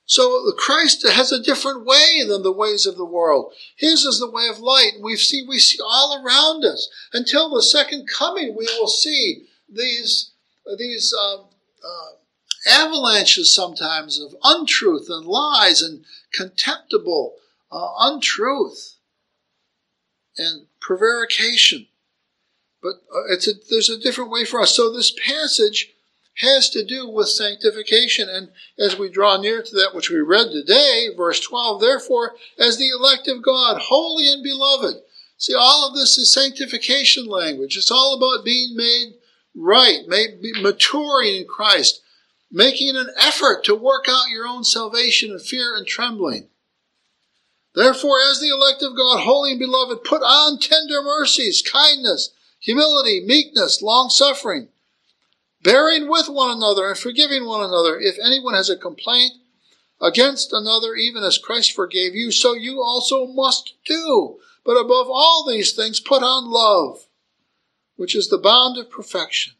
So 0.06 0.52
Christ 0.58 1.06
has 1.08 1.32
a 1.32 1.42
different 1.42 1.84
way 1.84 2.22
than 2.26 2.42
the 2.42 2.52
ways 2.52 2.86
of 2.86 2.96
the 2.96 3.04
world. 3.04 3.52
His 3.76 4.04
is 4.04 4.20
the 4.20 4.30
way 4.30 4.48
of 4.48 4.58
light. 4.58 4.92
We 5.00 5.16
see, 5.16 5.44
we 5.48 5.58
see 5.58 5.78
all 5.82 6.22
around 6.22 6.64
us. 6.64 6.88
Until 7.12 7.48
the 7.48 7.62
second 7.62 8.06
coming, 8.06 8.54
we 8.54 8.66
will 8.78 8.88
see 8.88 9.46
these, 9.68 10.32
these 10.78 11.14
uh, 11.18 11.38
uh, 11.38 12.10
avalanches 12.66 13.54
sometimes 13.54 14.20
of 14.20 14.36
untruth 14.44 15.06
and 15.08 15.26
lies 15.26 15.80
and 15.80 16.04
contemptible 16.32 17.36
uh, 17.72 17.88
untruth 18.00 18.96
and 20.36 20.66
prevarication. 20.80 21.86
But 22.82 22.96
uh, 23.14 23.24
it's 23.30 23.48
a, 23.48 23.52
there's 23.70 23.88
a 23.88 23.98
different 23.98 24.30
way 24.30 24.44
for 24.44 24.60
us. 24.60 24.76
So 24.76 24.92
this 24.92 25.16
passage 25.26 25.93
has 26.38 26.68
to 26.70 26.84
do 26.84 27.08
with 27.08 27.28
sanctification. 27.28 28.28
And 28.28 28.50
as 28.78 28.98
we 28.98 29.08
draw 29.10 29.36
near 29.36 29.62
to 29.62 29.74
that 29.76 29.94
which 29.94 30.10
we 30.10 30.18
read 30.18 30.50
today, 30.50 31.08
verse 31.16 31.40
12, 31.40 31.80
therefore, 31.80 32.34
as 32.58 32.76
the 32.76 32.88
elect 32.88 33.28
of 33.28 33.42
God, 33.42 33.80
holy 33.80 34.28
and 34.28 34.42
beloved. 34.42 34.96
See, 35.36 35.54
all 35.54 35.88
of 35.88 35.94
this 35.94 36.16
is 36.18 36.32
sanctification 36.32 37.26
language. 37.26 37.76
It's 37.76 37.90
all 37.90 38.14
about 38.16 38.44
being 38.44 38.76
made 38.76 39.14
right, 39.54 40.00
made, 40.08 40.40
maturing 40.60 41.36
in 41.36 41.46
Christ, 41.46 42.02
making 42.50 42.96
an 42.96 43.08
effort 43.18 43.64
to 43.64 43.74
work 43.74 44.06
out 44.08 44.30
your 44.30 44.46
own 44.46 44.64
salvation 44.64 45.30
in 45.30 45.38
fear 45.38 45.76
and 45.76 45.86
trembling. 45.86 46.48
Therefore, 47.74 48.18
as 48.30 48.40
the 48.40 48.50
elect 48.50 48.82
of 48.82 48.96
God, 48.96 49.24
holy 49.24 49.52
and 49.52 49.58
beloved, 49.58 50.04
put 50.04 50.22
on 50.22 50.60
tender 50.60 51.02
mercies, 51.02 51.62
kindness, 51.62 52.30
humility, 52.60 53.22
meekness, 53.26 53.82
long 53.82 54.08
suffering 54.08 54.68
bearing 55.64 56.08
with 56.08 56.28
one 56.28 56.56
another 56.56 56.86
and 56.86 56.96
forgiving 56.96 57.46
one 57.46 57.64
another. 57.64 57.98
If 57.98 58.16
anyone 58.24 58.54
has 58.54 58.70
a 58.70 58.76
complaint 58.76 59.32
against 60.00 60.52
another, 60.52 60.94
even 60.94 61.24
as 61.24 61.38
Christ 61.38 61.72
forgave 61.72 62.14
you, 62.14 62.30
so 62.30 62.52
you 62.52 62.80
also 62.80 63.26
must 63.26 63.74
do. 63.84 64.38
But 64.64 64.76
above 64.76 65.08
all 65.08 65.44
these 65.48 65.72
things, 65.72 65.98
put 65.98 66.22
on 66.22 66.50
love, 66.50 67.06
which 67.96 68.14
is 68.14 68.28
the 68.28 68.38
bond 68.38 68.78
of 68.78 68.90
perfection. 68.90 69.54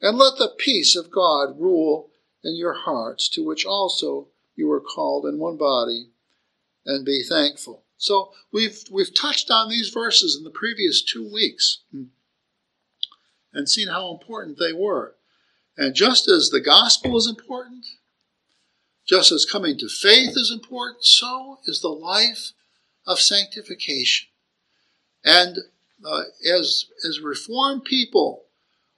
And 0.00 0.18
let 0.18 0.36
the 0.36 0.52
peace 0.58 0.96
of 0.96 1.12
God 1.12 1.60
rule 1.60 2.10
in 2.42 2.56
your 2.56 2.74
hearts, 2.74 3.28
to 3.30 3.44
which 3.44 3.64
also 3.64 4.28
you 4.56 4.66
were 4.66 4.80
called 4.80 5.24
in 5.26 5.38
one 5.38 5.56
body, 5.56 6.10
and 6.84 7.06
be 7.06 7.22
thankful. 7.22 7.84
So 7.96 8.32
we've 8.52 8.82
we've 8.90 9.14
touched 9.14 9.48
on 9.48 9.68
these 9.68 9.90
verses 9.90 10.36
in 10.36 10.42
the 10.42 10.50
previous 10.50 11.02
two 11.02 11.32
weeks 11.32 11.82
hmm. 11.92 12.06
And 13.52 13.68
seen 13.68 13.88
how 13.88 14.12
important 14.12 14.58
they 14.58 14.72
were. 14.72 15.14
And 15.76 15.94
just 15.94 16.28
as 16.28 16.50
the 16.50 16.60
gospel 16.60 17.16
is 17.16 17.26
important, 17.26 17.86
just 19.06 19.32
as 19.32 19.44
coming 19.44 19.78
to 19.78 19.88
faith 19.88 20.30
is 20.36 20.50
important, 20.52 21.04
so 21.04 21.58
is 21.66 21.80
the 21.80 21.88
life 21.88 22.52
of 23.06 23.18
sanctification. 23.18 24.28
And 25.24 25.58
uh, 26.04 26.22
as, 26.48 26.86
as 27.06 27.20
Reformed 27.20 27.84
people 27.84 28.44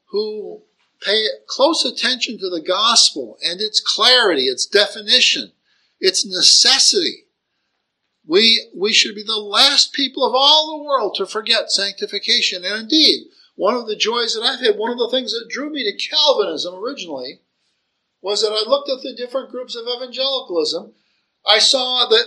who 0.07 0.63
pay 1.01 1.27
close 1.47 1.85
attention 1.85 2.39
to 2.39 2.51
the 2.51 2.63
gospel 2.63 3.39
and 3.45 3.61
its 3.61 3.81
clarity, 3.81 4.45
its 4.45 4.67
definition, 4.67 5.53
its 6.01 6.27
necessity, 6.27 7.25
we, 8.27 8.69
we 8.75 8.93
should 8.93 9.15
be 9.15 9.23
the 9.23 9.37
last 9.37 9.93
people 9.93 10.27
of 10.27 10.35
all 10.35 10.79
the 10.79 10.85
world 10.85 11.15
to 11.17 11.27
forget 11.27 11.71
sanctification. 11.71 12.65
And 12.65 12.83
indeed, 12.83 13.27
one 13.57 13.75
of 13.75 13.87
the 13.87 13.97
joys 13.97 14.35
that 14.35 14.43
I've 14.43 14.61
had, 14.61 14.77
one 14.77 14.91
of 14.91 14.99
the 14.99 15.11
things 15.11 15.33
that 15.33 15.49
drew 15.49 15.71
me 15.71 15.85
to 15.85 16.09
Calvinism 16.09 16.75
originally, 16.75 17.41
was 18.21 18.43
that 18.43 18.53
I 18.53 18.69
looked 18.69 18.91
at 18.91 19.03
the 19.03 19.15
different 19.15 19.51
groups 19.51 19.77
of 19.77 19.87
evangelicalism. 19.87 20.93
I 21.47 21.59
saw 21.59 22.07
that, 22.09 22.27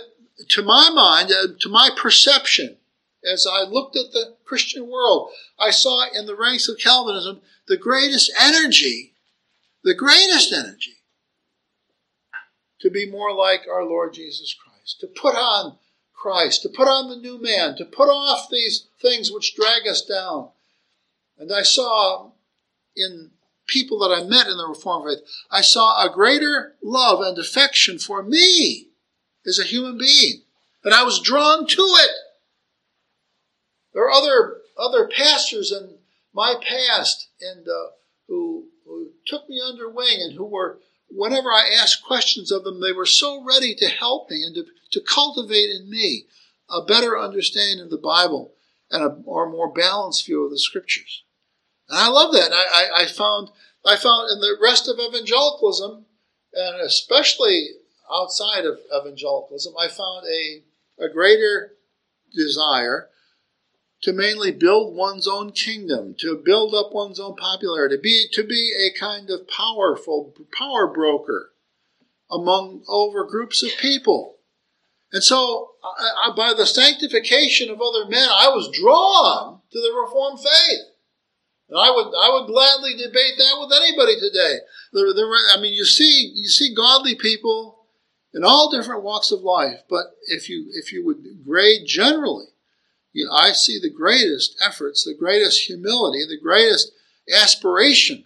to 0.50 0.62
my 0.62 0.90
mind, 0.90 1.32
uh, 1.32 1.48
to 1.60 1.68
my 1.68 1.90
perception, 1.96 2.76
as 3.24 3.46
I 3.46 3.62
looked 3.62 3.96
at 3.96 4.12
the 4.12 4.36
Christian 4.44 4.88
world, 4.88 5.30
I 5.58 5.70
saw 5.70 6.06
in 6.12 6.26
the 6.26 6.36
ranks 6.36 6.68
of 6.68 6.78
Calvinism 6.78 7.40
the 7.66 7.76
greatest 7.76 8.30
energy, 8.38 9.14
the 9.82 9.94
greatest 9.94 10.52
energy 10.52 10.98
to 12.80 12.90
be 12.90 13.10
more 13.10 13.34
like 13.34 13.66
our 13.68 13.84
Lord 13.84 14.14
Jesus 14.14 14.54
Christ, 14.54 15.00
to 15.00 15.06
put 15.08 15.34
on 15.34 15.78
Christ, 16.14 16.62
to 16.62 16.68
put 16.68 16.88
on 16.88 17.10
the 17.10 17.16
new 17.16 17.42
man, 17.42 17.76
to 17.76 17.84
put 17.84 18.08
off 18.08 18.48
these 18.50 18.86
things 19.00 19.32
which 19.32 19.56
drag 19.56 19.86
us 19.88 20.02
down. 20.02 20.50
And 21.38 21.52
I 21.52 21.62
saw 21.62 22.32
in 22.96 23.30
people 23.66 23.98
that 24.00 24.14
I 24.14 24.24
met 24.24 24.46
in 24.46 24.56
the 24.56 24.66
Reformed 24.66 25.08
faith, 25.08 25.28
I 25.50 25.60
saw 25.60 26.04
a 26.04 26.12
greater 26.12 26.74
love 26.82 27.20
and 27.20 27.38
affection 27.38 27.98
for 27.98 28.22
me 28.22 28.88
as 29.46 29.58
a 29.58 29.64
human 29.64 29.98
being. 29.98 30.42
And 30.84 30.94
I 30.94 31.04
was 31.04 31.20
drawn 31.20 31.66
to 31.66 31.82
it. 31.82 32.10
There 33.92 34.04
are 34.04 34.10
other, 34.10 34.58
other 34.78 35.08
pastors 35.08 35.72
in 35.72 35.98
my 36.32 36.54
past 36.60 37.28
and 37.40 37.66
uh, 37.68 37.90
who, 38.26 38.66
who 38.84 39.10
took 39.26 39.48
me 39.48 39.60
under 39.60 39.88
wing 39.88 40.18
and 40.20 40.34
who 40.34 40.44
were 40.44 40.78
whenever 41.10 41.50
I 41.50 41.74
asked 41.80 42.04
questions 42.04 42.52
of 42.52 42.64
them, 42.64 42.80
they 42.80 42.92
were 42.92 43.06
so 43.06 43.42
ready 43.42 43.74
to 43.76 43.88
help 43.88 44.30
me 44.30 44.42
and 44.44 44.54
to, 44.54 44.66
to 44.92 45.00
cultivate 45.00 45.70
in 45.70 45.88
me 45.88 46.26
a 46.68 46.84
better 46.84 47.18
understanding 47.18 47.80
of 47.80 47.90
the 47.90 47.96
Bible 47.96 48.52
and 48.90 49.02
a 49.02 49.18
or 49.24 49.48
more 49.48 49.72
balanced 49.72 50.26
view 50.26 50.44
of 50.44 50.50
the 50.50 50.58
scriptures. 50.58 51.22
And 51.88 51.98
I 51.98 52.08
love 52.08 52.32
that. 52.32 52.52
I, 52.52 52.64
I, 52.72 53.02
I 53.02 53.06
found 53.06 53.50
I 53.84 53.96
found 53.96 54.30
in 54.30 54.40
the 54.40 54.56
rest 54.60 54.88
of 54.88 54.98
evangelicalism, 54.98 56.04
and 56.52 56.80
especially 56.80 57.68
outside 58.12 58.64
of 58.64 58.80
evangelicalism, 58.94 59.74
I 59.78 59.88
found 59.88 60.26
a, 60.26 60.62
a 61.04 61.08
greater 61.08 61.72
desire 62.34 63.08
to 64.02 64.12
mainly 64.12 64.52
build 64.52 64.94
one's 64.94 65.26
own 65.26 65.52
kingdom, 65.52 66.14
to 66.20 66.40
build 66.44 66.74
up 66.74 66.92
one's 66.92 67.18
own 67.18 67.34
popularity, 67.36 67.96
be, 68.00 68.26
to 68.32 68.44
be 68.44 68.72
a 68.78 68.98
kind 68.98 69.30
of 69.30 69.48
powerful 69.48 70.34
power 70.56 70.86
broker 70.86 71.52
among 72.30 72.84
over 72.88 73.24
groups 73.24 73.62
of 73.62 73.70
people. 73.80 74.36
And 75.12 75.22
so, 75.22 75.70
I, 75.82 76.28
I, 76.30 76.36
by 76.36 76.52
the 76.54 76.66
sanctification 76.66 77.70
of 77.70 77.80
other 77.80 78.06
men, 78.06 78.28
I 78.30 78.48
was 78.48 78.70
drawn 78.70 79.60
to 79.72 79.80
the 79.80 79.98
Reformed 79.98 80.40
faith. 80.40 80.80
And 81.68 81.78
I 81.78 81.90
would, 81.90 82.06
I 82.06 82.30
would 82.32 82.46
gladly 82.46 82.92
debate 82.96 83.36
that 83.36 83.56
with 83.60 83.72
anybody 83.72 84.18
today. 84.18 84.58
I 84.94 85.60
mean, 85.60 85.74
you 85.74 85.84
see, 85.84 86.32
you 86.34 86.48
see 86.48 86.74
godly 86.74 87.14
people 87.14 87.86
in 88.32 88.44
all 88.44 88.70
different 88.70 89.02
walks 89.02 89.30
of 89.30 89.40
life, 89.40 89.82
but 89.88 90.16
if 90.26 90.48
you, 90.48 90.70
if 90.72 90.92
you 90.92 91.04
would 91.04 91.44
grade 91.44 91.86
generally, 91.86 92.46
you 93.12 93.26
know, 93.26 93.32
I 93.32 93.52
see 93.52 93.78
the 93.78 93.90
greatest 93.90 94.56
efforts, 94.64 95.04
the 95.04 95.14
greatest 95.14 95.66
humility, 95.66 96.24
the 96.26 96.40
greatest 96.40 96.92
aspiration 97.34 98.24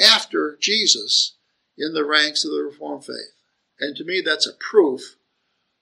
after 0.00 0.56
Jesus 0.60 1.34
in 1.76 1.94
the 1.94 2.04
ranks 2.04 2.44
of 2.44 2.50
the 2.50 2.62
Reformed 2.62 3.04
faith. 3.04 3.34
And 3.80 3.96
to 3.96 4.04
me, 4.04 4.20
that's 4.20 4.46
a 4.46 4.52
proof 4.52 5.16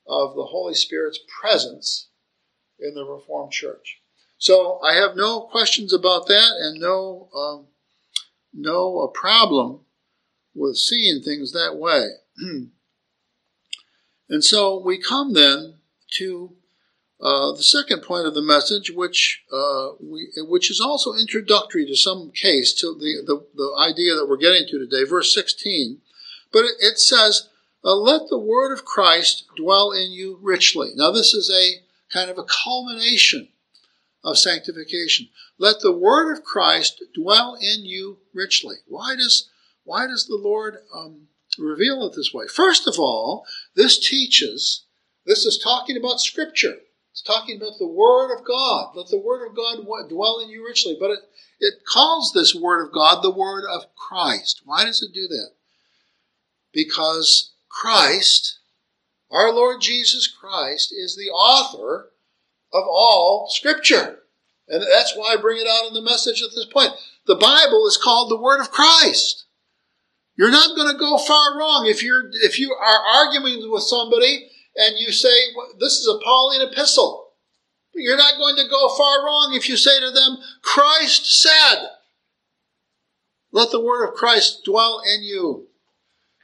of 0.07 0.35
the 0.35 0.47
Holy 0.47 0.75
Spirit's 0.75 1.19
presence 1.41 2.09
in 2.79 2.95
the 2.95 3.05
Reformed 3.05 3.53
Church. 3.53 4.01
So 4.39 4.81
I 4.83 4.95
have 4.95 5.17
no 5.17 5.41
questions 5.41 5.93
about 5.93 6.27
that 6.29 6.53
and 6.61 6.81
no, 6.81 7.29
um, 7.35 7.67
no 8.53 9.01
uh, 9.01 9.07
problem 9.09 9.81
with 10.55 10.77
seeing 10.77 11.23
things 11.23 11.53
that 11.53 11.77
way. 11.77 12.09
and 14.29 14.45
so 14.45 14.79
we 14.79 14.99
come 14.99 15.33
then 15.35 15.75
to 16.19 16.57
uh, 17.21 17.53
the 17.53 17.63
second 17.63 18.03
point 18.03 18.27
of 18.27 18.35
the 18.35 18.43
message, 18.43 18.91
which 18.91 19.43
uh, 19.51 19.93
we, 20.01 20.29
which 20.37 20.71
is 20.71 20.81
also 20.81 21.15
introductory 21.15 21.87
to 21.87 21.97
some 21.97 22.31
case 22.31 22.75
to 22.75 22.95
the, 22.99 23.23
the, 23.27 23.47
the 23.55 23.77
idea 23.81 24.15
that 24.15 24.27
we're 24.29 24.37
getting 24.37 24.67
to 24.69 24.79
today, 24.79 25.09
verse 25.09 25.33
16, 25.33 25.99
but 26.53 26.61
it, 26.61 26.75
it 26.79 26.99
says, 26.99 27.49
uh, 27.83 27.95
"Let 27.95 28.29
the 28.29 28.39
word 28.39 28.73
of 28.73 28.85
Christ 28.85 29.47
dwell 29.57 29.93
in 29.93 30.13
you 30.13 30.39
richly." 30.43 30.91
Now, 30.95 31.11
this 31.11 31.33
is 31.33 31.51
a 31.51 31.83
kind 32.13 32.31
of 32.31 32.37
a 32.37 32.45
culmination 32.45 33.49
of 34.27 34.37
sanctification. 34.37 35.29
Let 35.57 35.81
the 35.81 35.97
word 35.97 36.37
of 36.37 36.45
Christ 36.45 37.03
dwell 37.15 37.55
in 37.55 37.87
you 37.87 38.19
richly. 38.35 38.77
Why 38.89 39.15
does 39.15 39.49
why 39.85 40.09
does 40.09 40.27
the 40.27 40.37
Lord 40.37 40.79
um, 40.93 41.29
reveal 41.57 42.05
it 42.05 42.17
this 42.17 42.35
way? 42.35 42.47
First 42.49 42.89
of 42.89 42.99
all, 42.99 43.47
this 43.77 43.99
teaches. 43.99 44.85
This 45.25 45.47
is 45.47 45.59
talking 45.59 45.97
about 45.97 46.21
Scripture. 46.21 46.75
It's 47.13 47.23
talking 47.23 47.57
about 47.57 47.79
the 47.79 47.87
Word 47.87 48.37
of 48.37 48.45
God. 48.45 48.97
Let 48.97 49.09
the 49.09 49.21
Word 49.21 49.47
of 49.47 49.55
God 49.55 49.79
dwell 50.09 50.41
in 50.41 50.51
you 50.51 50.65
richly. 50.67 50.97
But 50.99 51.13
it, 51.13 51.21
it 51.61 51.75
calls 51.91 52.33
this 52.33 52.53
Word 52.53 52.85
of 52.85 52.93
God 52.93 53.23
the 53.23 53.31
Word 53.31 53.65
of 53.73 53.95
Christ. 53.95 54.63
Why 54.65 54.85
does 54.85 55.03
it 55.03 55.15
do 55.15 55.29
that? 55.29 55.51
Because 56.73 57.53
Christ, 57.69 58.59
our 59.31 59.53
Lord 59.53 59.81
Jesus 59.81 60.27
Christ, 60.27 60.93
is 60.93 61.15
the 61.17 61.31
author 61.31 62.11
of 62.77 62.85
all 62.89 63.49
Scripture. 63.51 64.21
And 64.69 64.83
that's 64.83 65.17
why 65.17 65.35
I 65.35 65.41
bring 65.41 65.59
it 65.59 65.69
out 65.69 65.89
in 65.89 65.95
the 65.95 66.03
message 66.03 66.43
at 66.43 66.51
this 66.55 66.67
point. 66.73 66.93
The 67.27 67.37
Bible 67.37 67.87
is 67.87 67.97
called 67.97 68.31
the 68.31 68.41
Word 68.41 68.61
of 68.61 68.71
Christ. 68.71 69.45
You're 70.37 70.51
not 70.51 70.77
going 70.77 70.93
to 70.93 70.99
go 70.99 71.17
far 71.19 71.59
wrong 71.59 71.87
if 71.87 72.03
you're 72.03 72.31
if 72.43 72.59
you 72.59 72.75
are 72.75 73.25
arguing 73.25 73.71
with 73.71 73.85
somebody 73.85 74.51
and 74.77 74.99
you 74.99 75.11
say, 75.11 75.35
this 75.81 75.95
is 75.95 76.07
a 76.07 76.23
Pauline 76.23 76.69
epistle. 76.69 77.31
You're 77.95 78.19
not 78.19 78.37
going 78.37 78.57
to 78.57 78.69
go 78.69 78.95
far 78.95 79.25
wrong 79.25 79.53
if 79.55 79.69
you 79.69 79.77
say 79.79 79.99
to 80.01 80.11
them, 80.11 80.37
Christ 80.63 81.41
said, 81.41 81.89
let 83.53 83.71
the 83.71 83.81
word 83.81 84.07
of 84.07 84.15
Christ 84.15 84.65
dwell 84.67 85.01
in 85.01 85.23
you. 85.23 85.69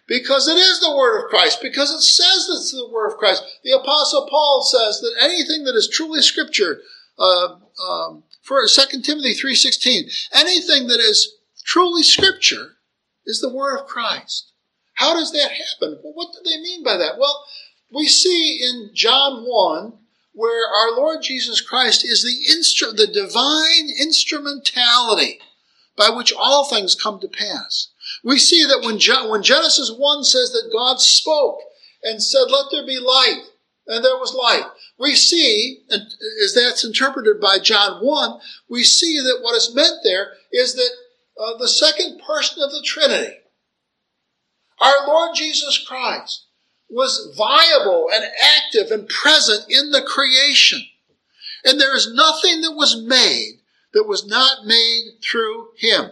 Because 0.06 0.48
it 0.48 0.58
is 0.58 0.80
the 0.80 0.94
word 0.96 1.22
of 1.22 1.30
Christ, 1.30 1.60
because 1.62 1.90
it 1.90 2.02
says 2.02 2.48
it's 2.50 2.72
the 2.72 2.88
word 2.92 3.12
of 3.12 3.18
Christ. 3.18 3.44
The 3.64 3.72
apostle 3.72 4.26
Paul 4.28 4.62
says 4.62 5.00
that 5.00 5.14
anything 5.20 5.64
that 5.64 5.76
is 5.76 5.88
truly 5.88 6.22
scripture, 6.22 6.80
uh, 7.18 7.56
um, 7.88 8.24
for 8.42 8.66
2 8.66 9.00
Timothy 9.02 9.34
3.16, 9.34 10.28
anything 10.34 10.88
that 10.88 11.00
is 11.00 11.36
truly 11.64 12.02
scripture 12.02 12.76
is 13.24 13.40
the 13.40 13.52
word 13.52 13.78
of 13.78 13.86
Christ. 13.86 14.52
How 14.94 15.14
does 15.14 15.32
that 15.32 15.52
happen? 15.52 16.00
Well, 16.02 16.12
what 16.14 16.32
do 16.32 16.40
they 16.44 16.60
mean 16.60 16.82
by 16.82 16.96
that? 16.96 17.18
Well, 17.18 17.44
we 17.92 18.06
see 18.06 18.60
in 18.62 18.90
John 18.94 19.44
1 19.44 19.92
where 20.32 20.66
our 20.66 20.96
Lord 20.96 21.22
Jesus 21.22 21.60
Christ 21.60 22.04
is 22.04 22.22
the 22.22 22.54
instru- 22.54 22.96
the 22.96 23.06
divine 23.06 23.90
instrumentality 24.00 25.38
by 25.96 26.08
which 26.08 26.32
all 26.32 26.64
things 26.64 26.94
come 26.94 27.20
to 27.20 27.28
pass. 27.28 27.88
We 28.24 28.38
see 28.38 28.64
that 28.64 28.82
when, 28.84 28.98
Je- 28.98 29.28
when 29.28 29.42
Genesis 29.42 29.92
1 29.96 30.24
says 30.24 30.52
that 30.52 30.70
God 30.72 31.00
spoke 31.00 31.58
and 32.02 32.22
said, 32.22 32.50
let 32.50 32.66
there 32.70 32.86
be 32.86 32.98
light, 32.98 33.42
and 33.86 34.04
there 34.04 34.16
was 34.16 34.34
light. 34.34 34.64
We 34.98 35.14
see, 35.14 35.82
and 35.90 36.02
as 36.44 36.54
that's 36.54 36.84
interpreted 36.84 37.40
by 37.40 37.58
John 37.58 38.04
1, 38.04 38.40
we 38.68 38.84
see 38.84 39.18
that 39.18 39.40
what 39.42 39.56
is 39.56 39.74
meant 39.74 39.96
there 40.04 40.32
is 40.52 40.74
that 40.74 40.90
uh, 41.40 41.56
the 41.58 41.68
second 41.68 42.20
person 42.26 42.62
of 42.62 42.70
the 42.70 42.82
Trinity, 42.84 43.34
our 44.80 45.06
Lord 45.06 45.34
Jesus 45.34 45.84
Christ, 45.86 46.46
was 46.90 47.34
viable 47.36 48.08
and 48.12 48.24
active 48.56 48.90
and 48.90 49.08
present 49.08 49.64
in 49.68 49.90
the 49.90 50.02
creation. 50.02 50.84
And 51.64 51.80
there 51.80 51.96
is 51.96 52.12
nothing 52.12 52.60
that 52.60 52.72
was 52.72 53.02
made 53.02 53.60
that 53.94 54.06
was 54.06 54.26
not 54.26 54.66
made 54.66 55.18
through 55.22 55.68
him. 55.78 56.10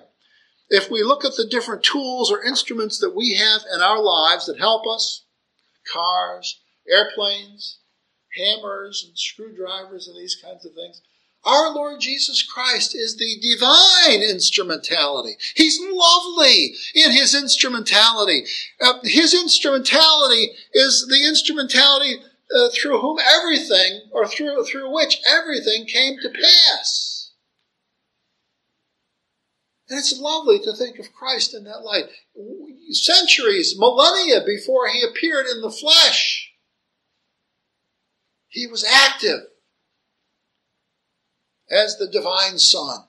If 0.70 0.90
we 0.90 1.02
look 1.02 1.24
at 1.24 1.36
the 1.36 1.46
different 1.46 1.82
tools 1.82 2.30
or 2.30 2.44
instruments 2.44 2.98
that 3.00 3.14
we 3.14 3.34
have 3.34 3.62
in 3.74 3.80
our 3.82 4.00
lives 4.00 4.46
that 4.46 4.58
help 4.58 4.86
us, 4.86 5.24
cars, 5.92 6.60
airplanes, 6.88 7.78
hammers 8.36 9.04
and 9.06 9.18
screwdrivers 9.18 10.06
and 10.06 10.16
these 10.16 10.36
kinds 10.40 10.64
of 10.64 10.72
things, 10.72 11.02
our 11.44 11.74
Lord 11.74 12.00
Jesus 12.00 12.42
Christ 12.42 12.94
is 12.94 13.16
the 13.16 13.40
divine 13.40 14.22
instrumentality. 14.22 15.36
He's 15.54 15.80
lovely 15.80 16.74
in 16.94 17.12
his 17.12 17.34
instrumentality. 17.34 18.44
Uh, 18.80 18.94
his 19.04 19.34
instrumentality 19.34 20.50
is 20.74 21.06
the 21.08 21.26
instrumentality 21.26 22.16
uh, 22.54 22.68
through 22.74 23.00
whom 23.00 23.18
everything, 23.18 24.02
or 24.12 24.26
through, 24.26 24.64
through 24.64 24.92
which 24.92 25.18
everything 25.26 25.86
came 25.86 26.18
to 26.20 26.28
pass. 26.28 27.09
And 29.90 29.98
it's 29.98 30.20
lovely 30.20 30.60
to 30.60 30.72
think 30.72 31.00
of 31.00 31.12
Christ 31.12 31.52
in 31.52 31.64
that 31.64 31.82
light. 31.82 32.04
Centuries, 32.92 33.74
millennia 33.76 34.40
before 34.46 34.86
he 34.86 35.02
appeared 35.02 35.46
in 35.46 35.60
the 35.60 35.70
flesh, 35.70 36.52
he 38.46 38.68
was 38.68 38.84
active 38.84 39.40
as 41.68 41.98
the 41.98 42.06
divine 42.06 42.58
Son 42.58 43.04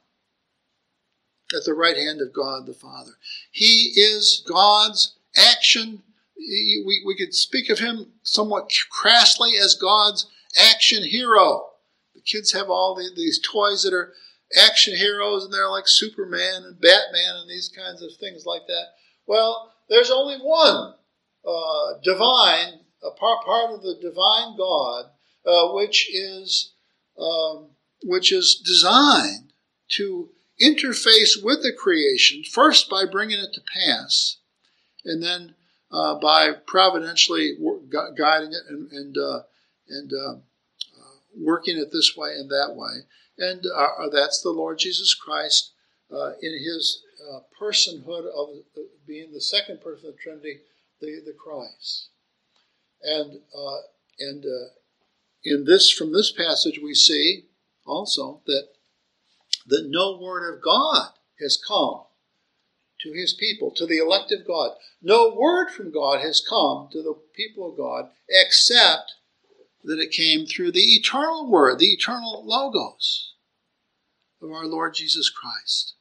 at 1.55 1.65
the 1.65 1.73
right 1.73 1.97
hand 1.97 2.19
of 2.19 2.33
God 2.33 2.65
the 2.65 2.73
Father. 2.73 3.11
He 3.51 3.93
is 3.95 4.43
God's 4.47 5.15
action. 5.35 6.01
We, 6.35 7.03
we 7.05 7.15
could 7.15 7.35
speak 7.35 7.69
of 7.69 7.77
him 7.77 8.13
somewhat 8.23 8.71
crassly 8.89 9.51
as 9.55 9.75
God's 9.75 10.25
action 10.57 11.03
hero. 11.03 11.67
The 12.15 12.21
kids 12.21 12.53
have 12.53 12.69
all 12.71 12.95
the, 12.95 13.09
these 13.15 13.39
toys 13.39 13.83
that 13.83 13.93
are 13.93 14.13
action 14.57 14.95
heroes 14.95 15.45
and 15.45 15.53
they're 15.53 15.69
like 15.69 15.87
Superman 15.87 16.63
and 16.63 16.79
Batman 16.79 17.35
and 17.41 17.49
these 17.49 17.69
kinds 17.69 18.01
of 18.01 18.09
things 18.19 18.45
like 18.45 18.67
that. 18.67 18.87
Well, 19.27 19.73
there's 19.89 20.11
only 20.11 20.37
one 20.37 20.93
uh, 21.45 21.93
divine, 22.03 22.79
a 23.03 23.11
part, 23.11 23.45
part 23.45 23.71
of 23.71 23.81
the 23.81 23.95
divine 24.01 24.57
God, 24.57 25.05
uh, 25.45 25.73
which 25.73 26.13
is 26.13 26.73
um, 27.19 27.67
which 28.03 28.31
is 28.31 28.55
designed 28.65 29.53
to 29.89 30.29
interface 30.61 31.43
with 31.43 31.61
the 31.63 31.73
creation, 31.73 32.43
first 32.43 32.89
by 32.89 33.05
bringing 33.05 33.39
it 33.39 33.53
to 33.53 33.61
pass, 33.61 34.37
and 35.03 35.21
then 35.21 35.55
uh, 35.91 36.15
by 36.15 36.51
providentially 36.65 37.57
guiding 38.17 38.51
it 38.53 38.63
and, 38.69 38.91
and, 38.91 39.17
uh, 39.17 39.41
and 39.89 40.11
uh, 40.13 40.33
uh, 40.33 41.15
working 41.37 41.77
it 41.77 41.91
this 41.91 42.15
way 42.15 42.31
and 42.31 42.49
that 42.49 42.73
way. 42.75 43.01
And 43.41 43.65
uh, 43.65 44.03
uh, 44.03 44.09
that's 44.09 44.39
the 44.39 44.51
Lord 44.51 44.77
Jesus 44.77 45.15
Christ 45.15 45.71
uh, 46.13 46.33
in 46.43 46.53
his 46.53 47.01
uh, 47.27 47.39
personhood 47.59 48.27
of 48.27 48.49
uh, 48.77 48.81
being 49.07 49.31
the 49.31 49.41
second 49.41 49.81
person 49.81 50.09
of 50.09 50.15
the 50.15 50.21
Trinity, 50.21 50.59
the, 50.99 51.23
the 51.25 51.33
Christ. 51.33 52.09
And, 53.01 53.39
and 54.19 54.45
in 55.43 55.65
this, 55.65 55.89
from 55.89 56.13
this 56.13 56.31
passage, 56.31 56.79
we 56.83 56.93
see 56.93 57.45
also 57.83 58.41
that 58.45 58.67
that 59.67 59.87
no 59.89 60.19
word 60.21 60.53
of 60.53 60.61
God 60.61 61.09
has 61.39 61.59
come 61.67 62.01
to 63.01 63.11
his 63.11 63.33
people, 63.33 63.71
to 63.71 63.85
the 63.85 63.97
elect 63.97 64.31
of 64.31 64.45
God. 64.45 64.71
No 65.01 65.33
word 65.35 65.69
from 65.69 65.91
God 65.91 66.21
has 66.21 66.45
come 66.47 66.89
to 66.91 67.01
the 67.01 67.15
people 67.35 67.69
of 67.69 67.77
God 67.77 68.09
except 68.29 69.13
that 69.83 69.99
it 69.99 70.11
came 70.11 70.45
through 70.45 70.71
the 70.71 70.95
eternal 70.95 71.49
word, 71.49 71.79
the 71.79 71.91
eternal 71.91 72.43
logos 72.45 73.30
of 74.41 74.51
our 74.51 74.65
Lord 74.65 74.93
Jesus 74.93 75.29
Christ. 75.29 75.93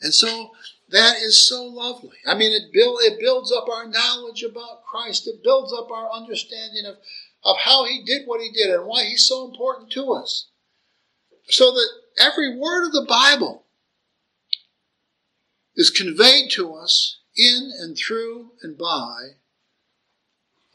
And 0.00 0.12
so 0.12 0.50
that 0.90 1.16
is 1.16 1.46
so 1.46 1.64
lovely. 1.64 2.16
I 2.26 2.34
mean, 2.34 2.52
it, 2.52 2.72
build, 2.72 3.00
it 3.02 3.18
builds 3.18 3.52
up 3.52 3.68
our 3.68 3.88
knowledge 3.88 4.42
about 4.42 4.84
Christ. 4.84 5.26
It 5.26 5.42
builds 5.42 5.72
up 5.72 5.90
our 5.90 6.10
understanding 6.12 6.84
of, 6.86 6.96
of 7.44 7.56
how 7.58 7.84
he 7.86 8.04
did 8.04 8.26
what 8.26 8.40
he 8.40 8.50
did 8.50 8.74
and 8.74 8.86
why 8.86 9.04
he's 9.04 9.26
so 9.26 9.48
important 9.48 9.90
to 9.92 10.12
us. 10.12 10.48
So 11.48 11.72
that 11.72 11.88
every 12.18 12.56
word 12.56 12.86
of 12.86 12.92
the 12.92 13.06
Bible 13.08 13.64
is 15.76 15.90
conveyed 15.90 16.50
to 16.52 16.74
us 16.74 17.18
in 17.36 17.70
and 17.80 17.96
through 17.96 18.52
and 18.62 18.76
by 18.76 19.36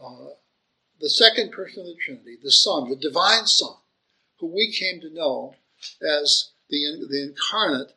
uh, 0.03 0.34
the 1.00 1.10
second 1.10 1.51
person 1.51 1.82
of 1.82 1.88
the 1.88 1.96
Trinity, 1.96 2.38
the 2.41 2.51
Son, 2.51 2.89
the 2.89 2.96
divine 2.96 3.48
Son, 3.48 3.75
who 4.39 4.48
we 4.48 4.72
came 4.72 5.01
to 5.01 5.13
know 5.13 5.56
as 6.01 6.50
the, 6.71 7.05
the 7.07 7.23
incarnate 7.23 7.93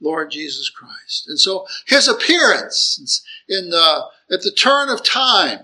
Lord 0.00 0.30
Jesus 0.30 0.68
Christ. 0.68 1.26
And 1.28 1.40
so 1.40 1.66
his 1.86 2.08
appearance 2.08 3.24
in 3.48 3.70
uh, 3.74 4.02
at 4.30 4.42
the 4.42 4.52
turn 4.52 4.90
of 4.90 5.02
time, 5.02 5.60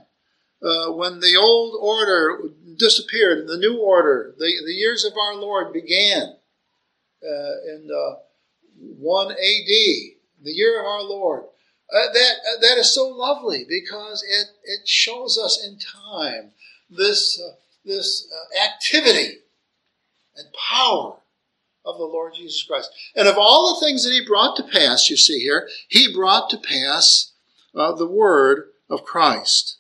uh, 0.63 0.93
when 0.93 1.21
the 1.21 1.37
old 1.37 1.75
order 1.81 2.39
disappeared 2.77 3.47
the 3.47 3.59
new 3.59 3.79
order, 3.79 4.35
the, 4.39 4.53
the 4.65 4.73
years 4.73 5.05
of 5.05 5.13
our 5.19 5.35
Lord 5.35 5.73
began, 5.73 6.37
uh, 7.23 7.75
in 7.75 7.89
uh, 7.93 8.17
1 8.99 9.33
AD, 9.33 9.37
the 9.37 10.15
year 10.45 10.81
of 10.81 10.87
our 10.87 11.03
Lord. 11.03 11.45
Uh, 11.93 12.11
that 12.15 12.33
uh, 12.49 12.61
that 12.61 12.79
is 12.79 12.95
so 12.95 13.07
lovely 13.07 13.67
because 13.69 14.23
it 14.23 14.49
it 14.65 14.89
shows 14.89 15.37
us 15.37 15.63
in 15.63 15.79
time 15.79 16.53
this 16.89 17.39
uh, 17.39 17.55
this 17.85 18.27
activity 18.65 19.41
and 20.37 20.47
power 20.71 21.17
of 21.85 21.99
the 21.99 22.05
Lord 22.05 22.35
Jesus 22.35 22.63
Christ. 22.63 22.91
And 23.15 23.29
of 23.29 23.37
all 23.37 23.75
the 23.75 23.85
things 23.85 24.05
that 24.05 24.13
He 24.13 24.25
brought 24.25 24.57
to 24.57 24.63
pass, 24.63 25.11
you 25.11 25.17
see 25.17 25.41
here, 25.41 25.69
He 25.89 26.13
brought 26.13 26.51
to 26.51 26.59
pass 26.59 27.33
uh, 27.75 27.93
the 27.95 28.07
word 28.07 28.69
of 28.89 29.05
Christ. 29.05 29.79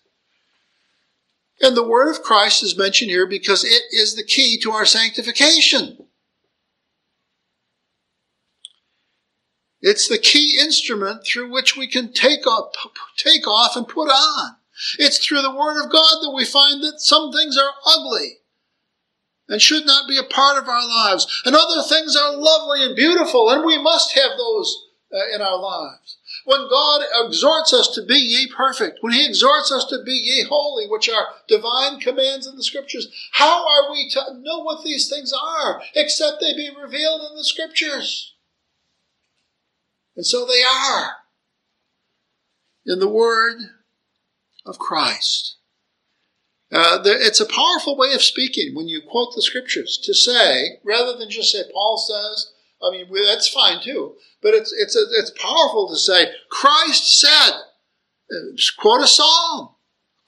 And 1.60 1.76
the 1.76 1.86
word 1.86 2.10
of 2.10 2.22
Christ 2.22 2.62
is 2.62 2.76
mentioned 2.76 3.10
here 3.10 3.26
because 3.26 3.62
it 3.64 3.82
is 3.92 4.16
the 4.16 4.24
key 4.24 4.58
to 4.62 4.72
our 4.72 4.84
sanctification. 4.84 6.08
It's 9.80 10.08
the 10.08 10.18
key 10.18 10.58
instrument 10.60 11.24
through 11.24 11.52
which 11.52 11.76
we 11.76 11.86
can 11.86 12.12
take 12.12 12.46
off, 12.46 12.72
take 13.16 13.46
off 13.46 13.76
and 13.76 13.86
put 13.86 14.08
on. 14.08 14.56
It's 14.98 15.24
through 15.24 15.42
the 15.42 15.54
Word 15.54 15.84
of 15.84 15.90
God 15.90 16.18
that 16.22 16.32
we 16.34 16.44
find 16.44 16.82
that 16.82 17.00
some 17.00 17.32
things 17.32 17.58
are 17.58 17.72
ugly 17.86 18.38
and 19.48 19.60
should 19.60 19.86
not 19.86 20.08
be 20.08 20.18
a 20.18 20.22
part 20.22 20.56
of 20.56 20.68
our 20.68 20.86
lives, 20.86 21.42
and 21.44 21.54
other 21.54 21.82
things 21.82 22.16
are 22.16 22.36
lovely 22.36 22.84
and 22.84 22.96
beautiful, 22.96 23.50
and 23.50 23.64
we 23.64 23.80
must 23.80 24.12
have 24.14 24.32
those 24.36 24.86
uh, 25.12 25.34
in 25.34 25.42
our 25.42 25.58
lives. 25.58 26.16
When 26.44 26.68
God 26.70 27.02
exhorts 27.26 27.72
us 27.72 27.88
to 27.94 28.04
be 28.04 28.14
ye 28.14 28.50
perfect, 28.54 28.98
when 29.02 29.12
He 29.12 29.26
exhorts 29.26 29.70
us 29.70 29.84
to 29.86 30.02
be 30.04 30.12
ye 30.12 30.44
holy, 30.48 30.86
which 30.88 31.08
are 31.08 31.26
divine 31.46 32.00
commands 32.00 32.46
in 32.46 32.56
the 32.56 32.62
Scriptures, 32.62 33.08
how 33.32 33.66
are 33.66 33.92
we 33.92 34.08
to 34.10 34.20
know 34.40 34.60
what 34.60 34.84
these 34.84 35.08
things 35.08 35.32
are 35.32 35.82
except 35.94 36.40
they 36.40 36.54
be 36.54 36.70
revealed 36.70 37.22
in 37.30 37.36
the 37.36 37.44
Scriptures? 37.44 38.34
And 40.16 40.26
so 40.26 40.46
they 40.46 40.62
are 40.62 41.16
in 42.86 42.98
the 42.98 43.08
Word 43.08 43.58
of 44.64 44.78
Christ. 44.78 45.56
Uh, 46.72 47.02
it's 47.04 47.40
a 47.40 47.46
powerful 47.46 47.96
way 47.96 48.12
of 48.14 48.22
speaking 48.22 48.74
when 48.74 48.88
you 48.88 49.02
quote 49.02 49.34
the 49.34 49.42
scriptures 49.42 49.98
to 50.02 50.14
say, 50.14 50.78
rather 50.84 51.16
than 51.18 51.28
just 51.28 51.52
say, 51.52 51.62
Paul 51.72 51.98
says, 51.98 52.52
I 52.82 52.90
mean, 52.90 53.06
that's 53.26 53.48
fine 53.48 53.82
too, 53.82 54.14
but 54.42 54.54
it's, 54.54 54.72
it's, 54.72 54.96
it's 54.96 55.30
powerful 55.38 55.88
to 55.88 55.96
say, 55.96 56.32
Christ 56.50 57.20
said, 57.20 57.52
uh, 58.32 58.56
quote 58.78 59.02
a 59.02 59.06
psalm, 59.06 59.74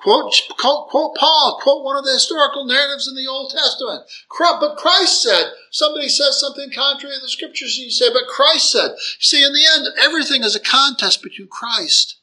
Quote, 0.04 0.34
quote, 0.58 0.90
quote, 0.90 1.16
Paul, 1.16 1.58
quote 1.62 1.82
one 1.82 1.96
of 1.96 2.04
the 2.04 2.12
historical 2.12 2.66
narratives 2.66 3.08
in 3.08 3.14
the 3.14 3.26
Old 3.26 3.50
Testament. 3.50 4.04
But 4.38 4.76
Christ 4.76 5.22
said, 5.22 5.46
somebody 5.70 6.10
says 6.10 6.38
something 6.38 6.70
contrary 6.70 7.14
to 7.14 7.22
the 7.22 7.28
scriptures, 7.30 7.78
and 7.78 7.86
you 7.86 7.90
say, 7.90 8.12
but 8.12 8.28
Christ 8.28 8.70
said. 8.70 8.90
See, 9.18 9.42
in 9.42 9.54
the 9.54 9.66
end, 9.74 9.86
everything 9.98 10.44
is 10.44 10.54
a 10.54 10.60
contest 10.60 11.22
between 11.22 11.48
Christ 11.48 12.20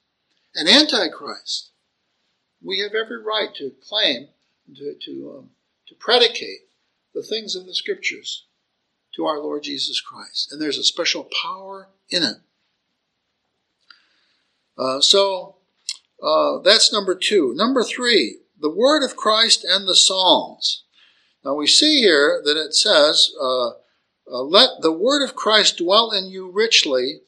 and 0.54 0.70
Antichrist. 0.70 1.71
We 2.64 2.80
have 2.80 2.94
every 2.94 3.22
right 3.22 3.54
to 3.56 3.72
claim, 3.82 4.28
to, 4.76 4.96
to, 5.06 5.36
um, 5.38 5.50
to 5.88 5.96
predicate 5.96 6.68
the 7.14 7.24
things 7.24 7.56
of 7.56 7.66
the 7.66 7.74
scriptures 7.74 8.46
to 9.16 9.26
our 9.26 9.40
Lord 9.40 9.64
Jesus 9.64 10.00
Christ. 10.00 10.52
And 10.52 10.62
there's 10.62 10.78
a 10.78 10.84
special 10.84 11.28
power 11.44 11.90
in 12.10 12.24
it. 12.24 12.38
Uh, 14.78 15.02
so, 15.02 15.56
uh, 16.24 16.60
that's 16.60 16.94
number 16.94 17.16
two. 17.16 17.54
Number 17.56 17.84
three, 17.84 18.38
the 18.60 18.70
word 18.70 19.04
of 19.04 19.18
Christ 19.18 19.66
and 19.68 19.88
the 19.88 19.96
Psalms. 19.96 20.84
Now 21.44 21.56
we 21.56 21.68
see 21.68 22.00
here 22.00 22.42
that 22.46 22.58
it 22.58 22.74
says, 22.74 23.32
uh, 23.42 23.70
uh, 24.32 24.44
let 24.44 24.82
the 24.82 24.92
word 24.92 25.24
of 25.24 25.36
Christ 25.36 25.78
dwell 25.78 26.12
in 26.12 26.30
you 26.30 26.50
richly 26.50 27.22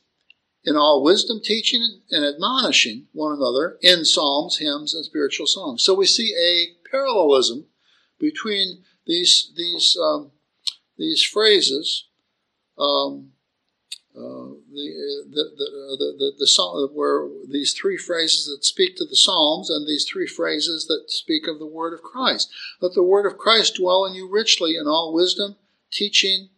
in 0.66 0.76
all 0.76 1.04
wisdom, 1.04 1.42
teaching, 1.44 2.02
and 2.10 2.26
admonishing 2.26 3.08
one 3.12 3.34
another 3.34 3.78
in 3.82 4.06
psalms, 4.06 4.58
hymns, 4.60 4.94
and 4.94 5.06
spiritual 5.06 5.48
songs. 5.48 5.84
So 5.84 5.94
we 5.94 6.06
see 6.06 6.34
a 6.36 6.90
parallelism 6.90 7.66
between 8.20 8.84
these 9.06 9.52
these 9.56 9.98
um, 10.02 10.32
these 10.98 11.24
phrases. 11.24 12.08
Um, 12.78 13.30
uh, 14.16 14.54
the, 14.72 15.26
the, 15.28 15.44
the, 15.58 16.14
the, 16.20 16.34
the, 16.38 16.48
psalm, 16.48 16.88
where 16.94 17.28
these 17.50 17.74
three 17.74 17.98
phrases 17.98 18.46
that 18.46 18.64
speak 18.64 18.96
to 18.96 19.06
the 19.06 19.16
Psalms 19.16 19.72
and 19.72 19.88
these 19.88 20.06
three 20.06 20.28
phrases 20.28 20.86
that 20.86 21.06
speak 21.08 21.48
of 21.48 21.58
the 21.58 21.66
word 21.66 21.96
of 21.96 22.04
Christ. 22.04 22.54
Let 22.80 22.94
the 22.94 23.02
word 23.02 23.26
of 23.26 23.40
Christ 23.40 23.78
dwell 23.80 24.06
in 24.06 24.14
you 24.14 24.30
richly 24.30 24.76
in 24.76 24.86
all 24.86 25.16
wisdom, 25.16 25.56
teaching, 25.92 26.50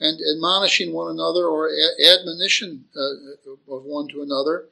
and 0.00 0.18
admonishing 0.34 0.92
one 0.92 1.10
another 1.10 1.46
or 1.46 1.70
admonition 2.04 2.86
uh, 2.96 3.52
of 3.74 3.84
one 3.84 4.08
to 4.08 4.22
another. 4.22 4.66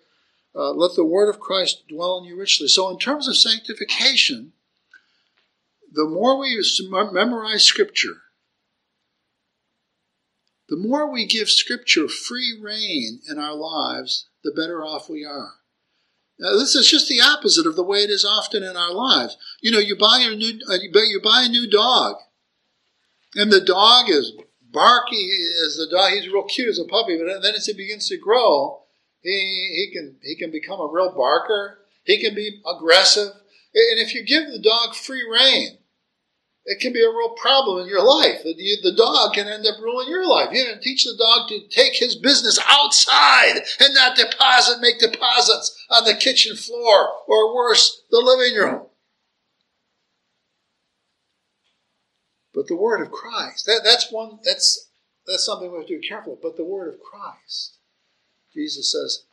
Uh, 0.54 0.70
let 0.72 0.94
the 0.96 1.04
word 1.04 1.28
of 1.28 1.40
Christ 1.40 1.84
dwell 1.88 2.18
in 2.18 2.24
you 2.24 2.38
richly. 2.38 2.68
So, 2.68 2.90
in 2.90 2.98
terms 2.98 3.26
of 3.26 3.36
sanctification, 3.36 4.52
the 5.90 6.04
more 6.04 6.38
we 6.38 6.62
memorize 7.12 7.64
Scripture, 7.64 8.22
the 10.68 10.76
more 10.76 11.10
we 11.10 11.26
give 11.26 11.48
Scripture 11.48 12.08
free 12.08 12.58
reign 12.60 13.20
in 13.28 13.38
our 13.38 13.54
lives, 13.54 14.28
the 14.44 14.52
better 14.52 14.84
off 14.84 15.08
we 15.08 15.24
are. 15.24 15.54
Now, 16.38 16.58
this 16.58 16.74
is 16.74 16.90
just 16.90 17.08
the 17.08 17.20
opposite 17.20 17.66
of 17.66 17.76
the 17.76 17.84
way 17.84 17.98
it 18.00 18.10
is 18.10 18.24
often 18.24 18.62
in 18.62 18.76
our 18.76 18.92
lives. 18.92 19.36
You 19.60 19.70
know, 19.70 19.78
you 19.78 19.96
buy 19.96 20.20
a 20.20 20.34
new, 20.34 20.60
uh, 20.68 20.78
you 20.82 21.20
buy 21.22 21.44
a 21.44 21.48
new 21.48 21.70
dog, 21.70 22.16
and 23.34 23.52
the 23.52 23.60
dog 23.60 24.10
is 24.10 24.32
barky 24.72 25.30
as 25.64 25.76
the 25.76 25.88
dog. 25.90 26.12
He's 26.12 26.32
real 26.32 26.44
cute 26.44 26.68
as 26.68 26.78
a 26.78 26.84
puppy, 26.84 27.18
but 27.18 27.42
then 27.42 27.54
as 27.54 27.66
he 27.66 27.72
begins 27.72 28.08
to 28.08 28.18
grow, 28.18 28.82
he 29.20 29.30
he 29.30 29.90
can 29.92 30.16
he 30.22 30.36
can 30.36 30.50
become 30.50 30.80
a 30.80 30.90
real 30.90 31.12
barker. 31.14 31.78
He 32.04 32.20
can 32.20 32.34
be 32.34 32.60
aggressive, 32.66 33.28
and 33.28 34.00
if 34.00 34.14
you 34.14 34.24
give 34.24 34.50
the 34.50 34.58
dog 34.58 34.96
free 34.96 35.22
reign, 35.22 35.78
it 36.64 36.80
can 36.80 36.92
be 36.92 37.02
a 37.02 37.08
real 37.08 37.34
problem 37.40 37.82
in 37.82 37.88
your 37.88 38.04
life. 38.04 38.42
The, 38.44 38.54
the 38.82 38.94
dog 38.96 39.34
can 39.34 39.48
end 39.48 39.66
up 39.66 39.80
ruling 39.80 40.08
your 40.08 40.26
life. 40.26 40.50
You 40.52 40.64
know, 40.64 40.74
teach 40.80 41.04
the 41.04 41.16
dog 41.16 41.48
to 41.48 41.68
take 41.68 41.94
his 41.94 42.16
business 42.16 42.58
outside 42.68 43.62
and 43.80 43.94
not 43.94 44.16
deposit, 44.16 44.80
make 44.80 45.00
deposits 45.00 45.76
on 45.90 46.04
the 46.04 46.14
kitchen 46.14 46.56
floor 46.56 47.08
or 47.26 47.54
worse, 47.54 48.02
the 48.10 48.18
living 48.18 48.58
room. 48.58 48.86
But 52.62 52.68
the 52.68 52.76
word 52.76 53.00
of 53.02 53.10
Christ, 53.10 53.66
that, 53.66 53.80
that's 53.82 54.12
one, 54.12 54.38
that's, 54.44 54.88
that's 55.26 55.44
something 55.44 55.72
we 55.72 55.78
have 55.78 55.88
to 55.88 55.98
be 56.00 56.06
careful. 56.06 56.34
of. 56.34 56.42
But 56.42 56.56
the 56.56 56.64
word 56.64 56.94
of 56.94 57.00
Christ, 57.00 57.78
Jesus 58.54 58.92
says, 58.92 59.24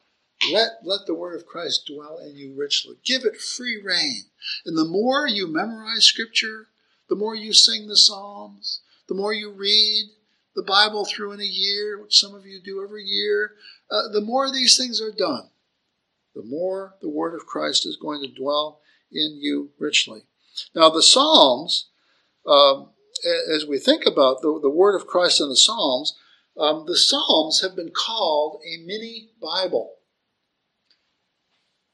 let, 0.51 0.79
let 0.83 1.01
the 1.05 1.13
word 1.13 1.35
of 1.35 1.45
Christ 1.45 1.85
dwell 1.85 2.17
in 2.17 2.35
you 2.37 2.55
richly. 2.57 2.95
Give 3.05 3.25
it 3.25 3.39
free 3.39 3.79
reign. 3.79 4.23
And 4.65 4.75
the 4.75 4.83
more 4.83 5.27
you 5.27 5.45
memorize 5.45 6.05
scripture, 6.05 6.69
the 7.07 7.15
more 7.15 7.35
you 7.35 7.53
sing 7.53 7.87
the 7.87 7.97
Psalms, 7.97 8.81
the 9.07 9.13
more 9.13 9.31
you 9.31 9.51
read 9.51 10.05
the 10.55 10.63
Bible 10.63 11.05
through 11.05 11.33
in 11.33 11.39
a 11.39 11.43
year, 11.43 12.01
which 12.01 12.19
some 12.19 12.33
of 12.33 12.47
you 12.47 12.59
do 12.59 12.83
every 12.83 13.03
year, 13.03 13.51
uh, 13.91 14.11
the 14.11 14.21
more 14.21 14.51
these 14.51 14.75
things 14.75 14.99
are 14.99 15.11
done, 15.11 15.51
the 16.33 16.41
more 16.41 16.95
the 16.99 17.09
Word 17.09 17.35
of 17.35 17.45
Christ 17.45 17.85
is 17.85 17.95
going 17.95 18.23
to 18.23 18.41
dwell 18.41 18.79
in 19.11 19.37
you 19.39 19.69
richly. 19.77 20.23
Now, 20.73 20.89
the 20.89 21.03
Psalms, 21.03 21.89
um, 22.47 22.89
as 23.53 23.65
we 23.65 23.79
think 23.79 24.05
about 24.05 24.41
the, 24.41 24.60
the 24.62 24.69
Word 24.69 24.95
of 24.95 25.08
Christ 25.08 25.41
in 25.41 25.49
the 25.49 25.55
Psalms, 25.55 26.17
um, 26.58 26.86
the 26.86 26.97
Psalms 26.97 27.62
have 27.62 27.75
been 27.75 27.91
called 27.91 28.62
a 28.65 28.86
mini 28.86 29.29
Bible. 29.41 29.95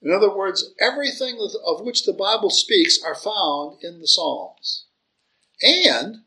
In 0.02 0.12
other 0.12 0.36
words, 0.36 0.74
everything 0.80 1.40
of 1.66 1.82
which 1.82 2.06
the 2.06 2.14
Bible 2.14 2.50
speaks 2.50 3.00
are 3.04 3.16
found 3.16 3.84
in 3.84 4.00
the 4.00 4.08
Psalms. 4.08 4.86
And 5.62 6.18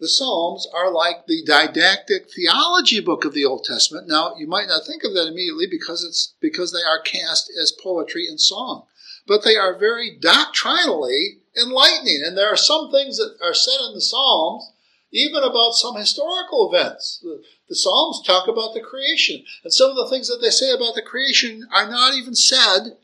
the 0.00 0.08
Psalms 0.08 0.66
are 0.74 0.90
like 0.90 1.26
the 1.26 1.44
didactic 1.44 2.30
theology 2.32 3.00
book 3.00 3.24
of 3.24 3.34
the 3.34 3.44
Old 3.44 3.64
Testament. 3.64 4.08
Now, 4.08 4.34
you 4.36 4.46
might 4.46 4.66
not 4.66 4.86
think 4.86 5.04
of 5.04 5.12
that 5.12 5.28
immediately 5.28 5.66
because 5.70 6.02
it's 6.02 6.34
because 6.40 6.72
they 6.72 6.82
are 6.82 7.02
cast 7.02 7.52
as 7.60 7.70
poetry 7.70 8.26
and 8.26 8.40
song, 8.40 8.86
but 9.26 9.44
they 9.44 9.56
are 9.56 9.78
very 9.78 10.16
doctrinally 10.18 11.39
enlightening. 11.56 12.22
And 12.24 12.36
there 12.36 12.48
are 12.48 12.56
some 12.56 12.90
things 12.90 13.16
that 13.16 13.36
are 13.42 13.54
said 13.54 13.80
in 13.88 13.94
the 13.94 14.00
Psalms, 14.00 14.72
even 15.12 15.42
about 15.42 15.72
some 15.72 15.96
historical 15.96 16.72
events. 16.72 17.20
The, 17.22 17.42
the 17.68 17.76
Psalms 17.76 18.22
talk 18.26 18.48
about 18.48 18.74
the 18.74 18.80
creation, 18.80 19.44
and 19.64 19.72
some 19.72 19.90
of 19.90 19.96
the 19.96 20.08
things 20.08 20.28
that 20.28 20.38
they 20.40 20.50
say 20.50 20.70
about 20.70 20.94
the 20.94 21.02
creation 21.02 21.66
are 21.74 21.88
not 21.88 22.14
even 22.14 22.34
said 22.34 22.96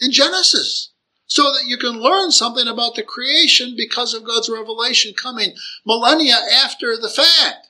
in 0.00 0.10
Genesis 0.10 0.90
so 1.26 1.44
that 1.44 1.66
you 1.66 1.76
can 1.76 2.00
learn 2.00 2.30
something 2.30 2.68
about 2.68 2.94
the 2.94 3.02
creation 3.02 3.74
because 3.76 4.14
of 4.14 4.24
God's 4.24 4.48
revelation 4.48 5.14
coming 5.14 5.54
millennia 5.86 6.36
after 6.64 6.96
the 6.96 7.08
fact, 7.08 7.68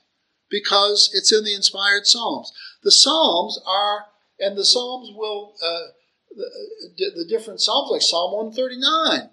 because 0.49 1.09
it's 1.13 1.31
in 1.31 1.43
the 1.43 1.55
inspired 1.55 2.05
Psalms. 2.05 2.51
The 2.83 2.91
Psalms 2.91 3.59
are, 3.65 4.07
and 4.39 4.57
the 4.57 4.65
Psalms 4.65 5.09
will, 5.15 5.53
uh, 5.63 5.87
the, 6.35 7.11
the 7.15 7.25
different 7.27 7.61
Psalms, 7.61 7.91
like 7.91 8.01
Psalm 8.01 8.33
139, 8.33 9.29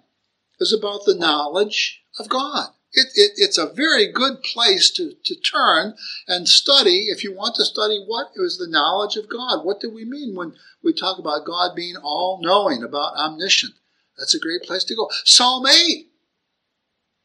is 0.59 0.73
about 0.73 1.05
the 1.05 1.15
knowledge 1.15 2.03
of 2.19 2.29
God. 2.29 2.69
It, 2.93 3.07
it, 3.15 3.31
it's 3.37 3.57
a 3.57 3.73
very 3.73 4.11
good 4.11 4.43
place 4.43 4.91
to, 4.91 5.13
to 5.25 5.35
turn 5.35 5.95
and 6.27 6.47
study 6.47 7.07
if 7.07 7.23
you 7.23 7.33
want 7.33 7.55
to 7.55 7.65
study 7.65 8.03
what 8.05 8.27
is 8.35 8.57
the 8.57 8.67
knowledge 8.67 9.15
of 9.15 9.29
God. 9.29 9.65
What 9.65 9.79
do 9.79 9.89
we 9.89 10.05
mean 10.05 10.35
when 10.35 10.53
we 10.83 10.93
talk 10.93 11.17
about 11.17 11.45
God 11.45 11.75
being 11.75 11.95
all 11.95 12.39
knowing, 12.41 12.83
about 12.83 13.15
omniscient? 13.15 13.73
That's 14.17 14.35
a 14.35 14.39
great 14.39 14.61
place 14.61 14.83
to 14.85 14.95
go. 14.95 15.09
Psalm 15.25 15.65
8 15.65 16.07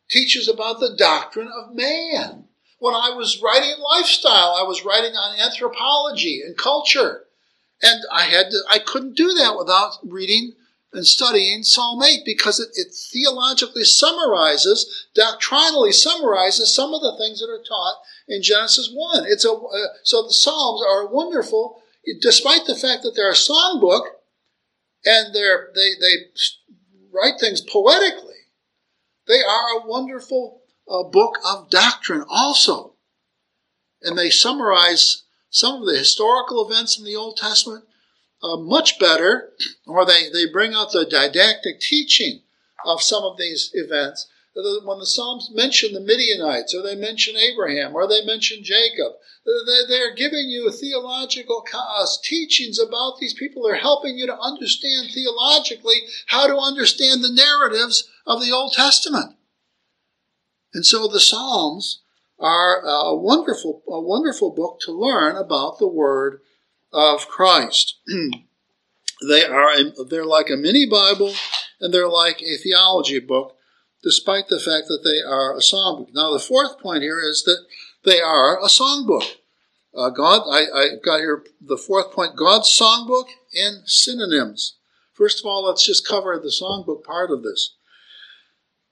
teaches 0.08 0.48
about 0.48 0.80
the 0.80 0.96
doctrine 0.96 1.50
of 1.54 1.74
man. 1.74 2.44
When 2.78 2.94
I 2.94 3.10
was 3.10 3.42
writing 3.42 3.74
lifestyle, 3.78 4.56
I 4.58 4.62
was 4.62 4.84
writing 4.84 5.12
on 5.12 5.38
anthropology 5.38 6.40
and 6.42 6.56
culture. 6.56 7.24
And 7.82 8.00
I 8.10 8.22
had 8.22 8.50
to, 8.50 8.58
I 8.70 8.78
couldn't 8.78 9.16
do 9.16 9.34
that 9.34 9.56
without 9.58 9.98
reading 10.02 10.54
and 10.92 11.06
studying 11.06 11.62
Psalm 11.62 12.02
8 12.02 12.20
because 12.24 12.58
it, 12.58 12.70
it 12.74 12.94
theologically 12.94 13.84
summarizes, 13.84 15.08
doctrinally 15.14 15.92
summarizes 15.92 16.74
some 16.74 16.94
of 16.94 17.02
the 17.02 17.16
things 17.18 17.40
that 17.40 17.50
are 17.50 17.62
taught 17.62 18.00
in 18.26 18.42
Genesis 18.42 18.90
1. 18.92 19.24
It's 19.26 19.44
a, 19.44 19.52
uh, 19.52 19.88
so 20.02 20.22
the 20.22 20.32
Psalms 20.32 20.82
are 20.82 21.06
wonderful, 21.06 21.82
despite 22.20 22.64
the 22.66 22.76
fact 22.76 23.02
that 23.02 23.12
they're 23.14 23.30
a 23.30 23.34
songbook 23.34 24.06
and 25.04 25.34
they're, 25.34 25.68
they, 25.74 25.90
they 26.00 26.14
write 27.12 27.38
things 27.38 27.60
poetically, 27.60 28.34
they 29.26 29.40
are 29.42 29.78
a 29.78 29.86
wonderful 29.86 30.62
uh, 30.90 31.02
book 31.02 31.38
of 31.44 31.70
doctrine 31.70 32.24
also. 32.28 32.94
And 34.00 34.16
they 34.16 34.30
summarize 34.30 35.24
some 35.50 35.82
of 35.82 35.88
the 35.88 35.98
historical 35.98 36.66
events 36.66 36.98
in 36.98 37.04
the 37.04 37.16
Old 37.16 37.36
Testament 37.36 37.84
uh, 38.42 38.56
much 38.56 38.98
better, 38.98 39.50
or 39.86 40.04
they, 40.04 40.28
they 40.30 40.46
bring 40.50 40.74
out 40.74 40.92
the 40.92 41.04
didactic 41.04 41.80
teaching 41.80 42.42
of 42.84 43.02
some 43.02 43.22
of 43.24 43.36
these 43.36 43.70
events. 43.74 44.28
When 44.54 44.98
the 44.98 45.06
Psalms 45.06 45.50
mention 45.52 45.92
the 45.92 46.00
Midianites, 46.00 46.74
or 46.74 46.82
they 46.82 46.96
mention 46.96 47.36
Abraham, 47.36 47.94
or 47.94 48.08
they 48.08 48.24
mention 48.24 48.64
Jacob, 48.64 49.12
they're 49.88 50.14
giving 50.14 50.48
you 50.48 50.70
theological 50.70 51.64
teachings 52.22 52.78
about 52.78 53.18
these 53.20 53.34
people. 53.34 53.62
They're 53.62 53.76
helping 53.76 54.18
you 54.18 54.26
to 54.26 54.38
understand 54.38 55.10
theologically 55.12 56.02
how 56.26 56.46
to 56.48 56.56
understand 56.56 57.22
the 57.22 57.32
narratives 57.32 58.08
of 58.26 58.40
the 58.40 58.50
Old 58.50 58.72
Testament. 58.72 59.36
And 60.74 60.84
so 60.84 61.06
the 61.06 61.20
Psalms 61.20 62.02
are 62.38 62.82
a 62.84 63.14
wonderful, 63.14 63.82
a 63.88 64.00
wonderful 64.00 64.50
book 64.54 64.80
to 64.82 64.92
learn 64.92 65.36
about 65.36 65.78
the 65.78 65.88
Word 65.88 66.40
of 66.92 67.28
Christ. 67.28 67.96
they 69.28 69.44
are 69.44 69.76
they're 70.08 70.24
like 70.24 70.50
a 70.50 70.56
mini 70.56 70.86
Bible 70.86 71.34
and 71.80 71.92
they're 71.92 72.08
like 72.08 72.42
a 72.42 72.56
theology 72.56 73.20
book, 73.20 73.56
despite 74.02 74.48
the 74.48 74.60
fact 74.60 74.88
that 74.88 75.02
they 75.04 75.20
are 75.20 75.54
a 75.54 75.60
songbook. 75.60 76.14
Now 76.14 76.32
the 76.32 76.38
fourth 76.38 76.78
point 76.78 77.02
here 77.02 77.20
is 77.20 77.42
that 77.44 77.64
they 78.04 78.20
are 78.20 78.58
a 78.58 78.68
songbook. 78.68 79.36
Uh, 79.94 80.10
God, 80.10 80.42
I, 80.48 80.66
I 80.72 80.88
got 81.02 81.20
here 81.20 81.44
the 81.60 81.76
fourth 81.76 82.12
point 82.12 82.36
God's 82.36 82.68
songbook 82.68 83.26
and 83.54 83.88
synonyms. 83.88 84.76
First 85.12 85.40
of 85.40 85.46
all, 85.46 85.64
let's 85.64 85.84
just 85.84 86.06
cover 86.06 86.38
the 86.38 86.48
songbook 86.48 87.02
part 87.02 87.30
of 87.30 87.42
this. 87.42 87.74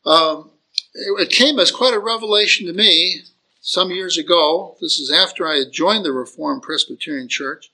Um, 0.04 0.50
it, 0.94 1.28
it 1.28 1.30
came 1.30 1.58
as 1.58 1.70
quite 1.70 1.94
a 1.94 2.00
revelation 2.00 2.66
to 2.66 2.72
me 2.72 3.22
some 3.60 3.90
years 3.90 4.18
ago. 4.18 4.76
This 4.80 4.98
is 4.98 5.12
after 5.12 5.46
I 5.46 5.58
had 5.58 5.72
joined 5.72 6.04
the 6.04 6.12
Reformed 6.12 6.62
Presbyterian 6.62 7.28
Church. 7.28 7.70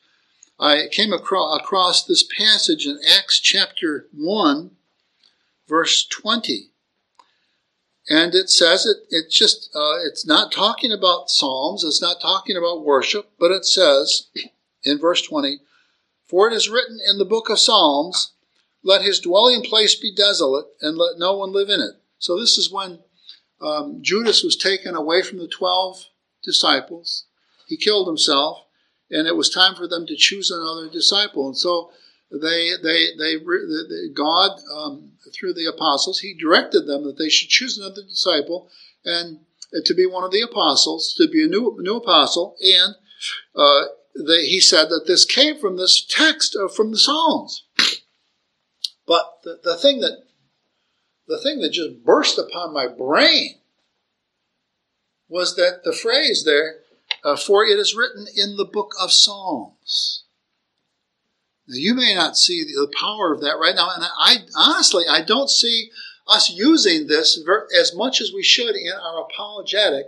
I 0.62 0.87
came 0.92 1.12
across, 1.12 1.59
across 1.61 2.05
this 2.05 2.22
passage 2.22 2.87
in 2.87 3.01
Acts 3.18 3.40
chapter 3.40 4.07
1, 4.14 4.70
verse 5.68 6.07
20. 6.07 6.68
And 8.09 8.33
it 8.33 8.48
says 8.48 8.87
it, 8.87 8.98
it 9.11 9.29
just, 9.29 9.70
uh, 9.75 9.96
it's 10.07 10.25
not 10.25 10.53
talking 10.53 10.92
about 10.92 11.31
Psalms, 11.31 11.83
it's 11.83 12.01
not 12.01 12.20
talking 12.20 12.57
about 12.57 12.85
worship, 12.85 13.33
but 13.40 13.51
it 13.51 13.64
says 13.64 14.29
in 14.85 15.01
verse 15.01 15.22
20, 15.22 15.59
For 16.29 16.46
it 16.46 16.55
is 16.55 16.68
written 16.68 17.01
in 17.11 17.18
the 17.18 17.25
book 17.25 17.51
of 17.51 17.59
Psalms, 17.59 18.31
let 18.85 19.03
his 19.03 19.18
dwelling 19.18 19.64
place 19.64 19.96
be 19.96 20.14
desolate, 20.14 20.66
and 20.81 20.96
let 20.96 21.18
no 21.18 21.37
one 21.37 21.53
live 21.53 21.70
in 21.70 21.81
it. 21.81 21.96
So 22.20 22.38
this 22.38 22.57
is 22.57 22.70
when 22.70 23.01
um, 23.61 23.98
Judas 24.01 24.44
was 24.44 24.55
taken 24.55 24.94
away 24.94 25.22
from 25.22 25.38
the 25.38 25.48
12 25.48 26.05
disciples. 26.44 27.25
He 27.66 27.77
killed 27.77 28.07
himself, 28.07 28.64
and 29.12 29.29
it 29.29 29.37
was 29.37 29.51
time 29.51 29.75
for 29.75 29.87
them 29.87 30.07
to 30.07 30.16
choose 30.16 30.51
another 30.51 30.88
disciple. 30.88 31.46
And 31.46 31.57
so 31.57 31.92
they, 32.31 32.70
they, 32.83 33.09
they, 33.18 33.37
they 33.37 34.09
God, 34.14 34.59
um, 34.75 35.12
through 35.38 35.55
the 35.55 35.66
apostles, 35.66 36.20
he 36.20 36.35
directed 36.35 36.87
them 36.87 37.05
that 37.05 37.18
they 37.18 37.29
should 37.29 37.51
choose 37.51 37.79
another 37.79 38.03
disciple 38.03 38.70
and 39.05 39.40
to 39.85 39.94
be 39.94 40.07
one 40.07 40.25
of 40.25 40.33
the 40.33 40.42
apostles, 40.42 41.14
to 41.16 41.29
be 41.29 41.44
a 41.44 41.48
new, 41.48 41.77
new 41.81 41.96
apostle. 41.96 42.57
And 42.61 42.94
uh, 43.55 43.83
they, 44.16 44.46
he 44.46 44.61
said 44.61 44.87
that 44.87 45.05
this 45.07 45.25
came 45.25 45.59
from 45.59 45.77
this 45.77 46.05
text 46.05 46.57
uh, 46.57 46.68
from 46.68 46.90
the 46.90 46.98
Psalms. 46.98 47.64
But 49.07 49.38
the, 49.44 49.61
the 49.62 49.77
thing 49.77 50.01
that 50.01 50.25
the 51.29 51.38
thing 51.38 51.61
that 51.61 51.72
just 51.72 52.05
burst 52.05 52.38
upon 52.38 52.75
my 52.75 52.88
brain 52.88 53.55
was 55.29 55.57
that 55.57 55.83
the 55.85 55.92
phrase 55.92 56.44
there, 56.44 56.81
uh, 57.24 57.37
for 57.37 57.64
it 57.64 57.78
is 57.78 57.94
written 57.94 58.26
in 58.37 58.56
the 58.56 58.64
book 58.64 58.92
of 59.00 59.12
Psalms. 59.12 60.24
Now, 61.68 61.76
you 61.76 61.94
may 61.94 62.14
not 62.14 62.37
see 62.37 62.64
the 62.64 62.92
power 62.98 63.32
of 63.32 63.40
that 63.40 63.58
right 63.61 63.74
now, 63.74 63.90
and 63.94 64.04
I 64.18 64.38
honestly 64.56 65.04
I 65.08 65.22
don't 65.22 65.50
see 65.50 65.90
us 66.26 66.50
using 66.50 67.06
this 67.06 67.38
as 67.78 67.94
much 67.94 68.20
as 68.20 68.32
we 68.32 68.42
should 68.42 68.74
in 68.74 68.92
our 68.92 69.22
apologetic 69.22 70.06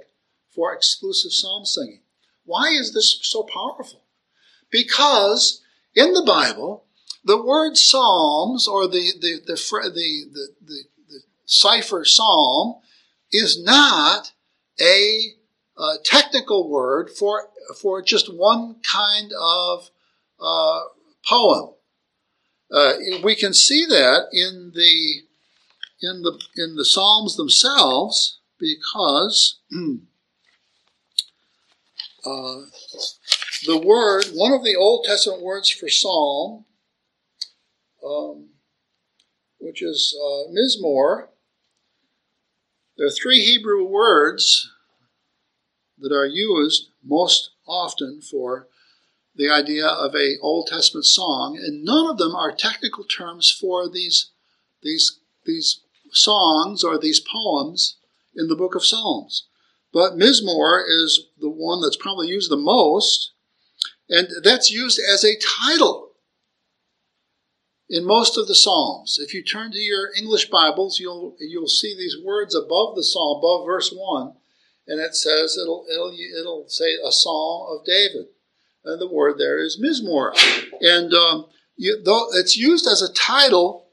for 0.55 0.72
exclusive 0.72 1.33
psalm 1.33 1.64
singing. 1.64 2.00
Why 2.44 2.68
is 2.68 2.92
this 2.92 3.18
so 3.22 3.42
powerful? 3.42 4.03
Because 4.70 5.62
in 5.94 6.12
the 6.12 6.24
Bible, 6.24 6.85
the 7.24 7.42
word 7.42 7.77
psalms 7.77 8.68
or 8.68 8.87
the 8.87 9.12
the 9.20 9.40
the 9.46 9.55
the, 9.55 9.90
the, 9.90 10.48
the, 10.64 10.85
the 11.09 11.20
cipher 11.46 12.05
psalm 12.05 12.77
is 13.33 13.62
not 13.62 14.33
a, 14.81 15.35
a, 15.79 15.95
technical 16.05 16.69
word 16.69 17.11
for 17.11 17.49
for 17.81 18.03
just 18.03 18.33
one 18.33 18.77
kind 18.91 19.33
of 19.41 19.91
uh, 20.41 20.81
poem. 21.27 21.75
Uh, 22.73 22.93
we 23.23 23.35
can 23.35 23.53
see 23.53 23.85
that 23.87 24.29
in 24.33 24.73
the 24.75 25.23
in 26.03 26.23
the 26.23 26.41
in 26.57 26.77
the 26.77 26.85
Psalms 26.85 27.37
themselves 27.37 28.41
because 28.59 29.61
uh, 32.27 32.61
the 33.67 33.79
word 33.79 34.27
one 34.35 34.53
of 34.53 34.65
the 34.65 34.77
Old 34.77 35.05
Testament 35.05 35.43
words 35.43 35.69
for 35.71 35.89
psalm, 35.89 36.65
um, 38.07 38.49
which 39.59 39.83
is 39.83 40.17
uh, 40.21 40.51
mizmor. 40.51 41.29
There 42.97 43.09
are 43.09 43.11
three 43.11 43.45
Hebrew 43.45 43.85
words 43.85 44.71
that 46.05 46.14
are 46.14 46.27
used 46.27 46.90
most 47.03 47.51
often 47.67 48.21
for 48.21 48.69
the 49.35 49.51
idea 49.51 49.87
of 49.87 50.14
a 50.14 50.37
Old 50.40 50.69
Testament 50.69 51.07
song, 51.07 51.57
and 51.57 51.85
none 51.85 52.07
of 52.07 52.19
them 52.19 52.35
are 52.35 52.53
technical 52.53 53.05
terms 53.05 53.51
for 53.51 53.88
these 53.88 54.31
these 54.83 55.19
these 55.45 55.81
songs 56.12 56.85
or 56.85 56.99
these 56.99 57.21
poems 57.21 57.97
in 58.37 58.49
the 58.49 58.57
book 58.57 58.75
of 58.75 58.85
Psalms. 58.85 59.47
But 59.93 60.17
Mizmor 60.17 60.83
is 60.87 61.27
the 61.40 61.51
one 61.51 61.81
that's 61.81 61.97
probably 61.97 62.29
used 62.29 62.51
the 62.51 62.57
most, 62.57 63.33
and 64.09 64.29
that's 64.43 64.71
used 64.71 65.01
as 65.01 65.25
a 65.25 65.38
title 65.38 66.11
in 67.88 68.05
most 68.05 68.38
of 68.38 68.47
the 68.47 68.55
Psalms. 68.55 69.19
If 69.21 69.35
you 69.35 69.43
turn 69.43 69.73
to 69.73 69.79
your 69.79 70.11
English 70.17 70.51
Bibles, 70.51 70.99
you'll 71.01 71.37
you'll 71.40 71.69
see 71.69 71.95
these 71.97 72.17
words 72.23 72.55
above 72.55 72.97
the 72.97 73.05
Psalm, 73.05 73.38
above 73.38 73.67
verse 73.67 73.93
one, 73.95 74.35
and 74.87 75.01
it 75.01 75.14
says 75.14 75.59
it'll 75.61 75.87
it'll 75.90 76.14
it'll 76.38 76.68
say 76.68 76.94
a 77.05 77.11
Psalm 77.11 77.66
of 77.70 77.85
David 77.85 78.27
and 78.85 79.01
the 79.01 79.09
word 79.09 79.38
there 79.38 79.59
is 79.59 79.81
Mizmor. 79.81 80.33
And 80.81 81.12
um, 81.14 81.47
you, 81.77 82.01
though 82.05 82.27
it's 82.33 82.57
used 82.57 82.87
as 82.87 83.03
a 83.03 83.12
title 83.12 83.87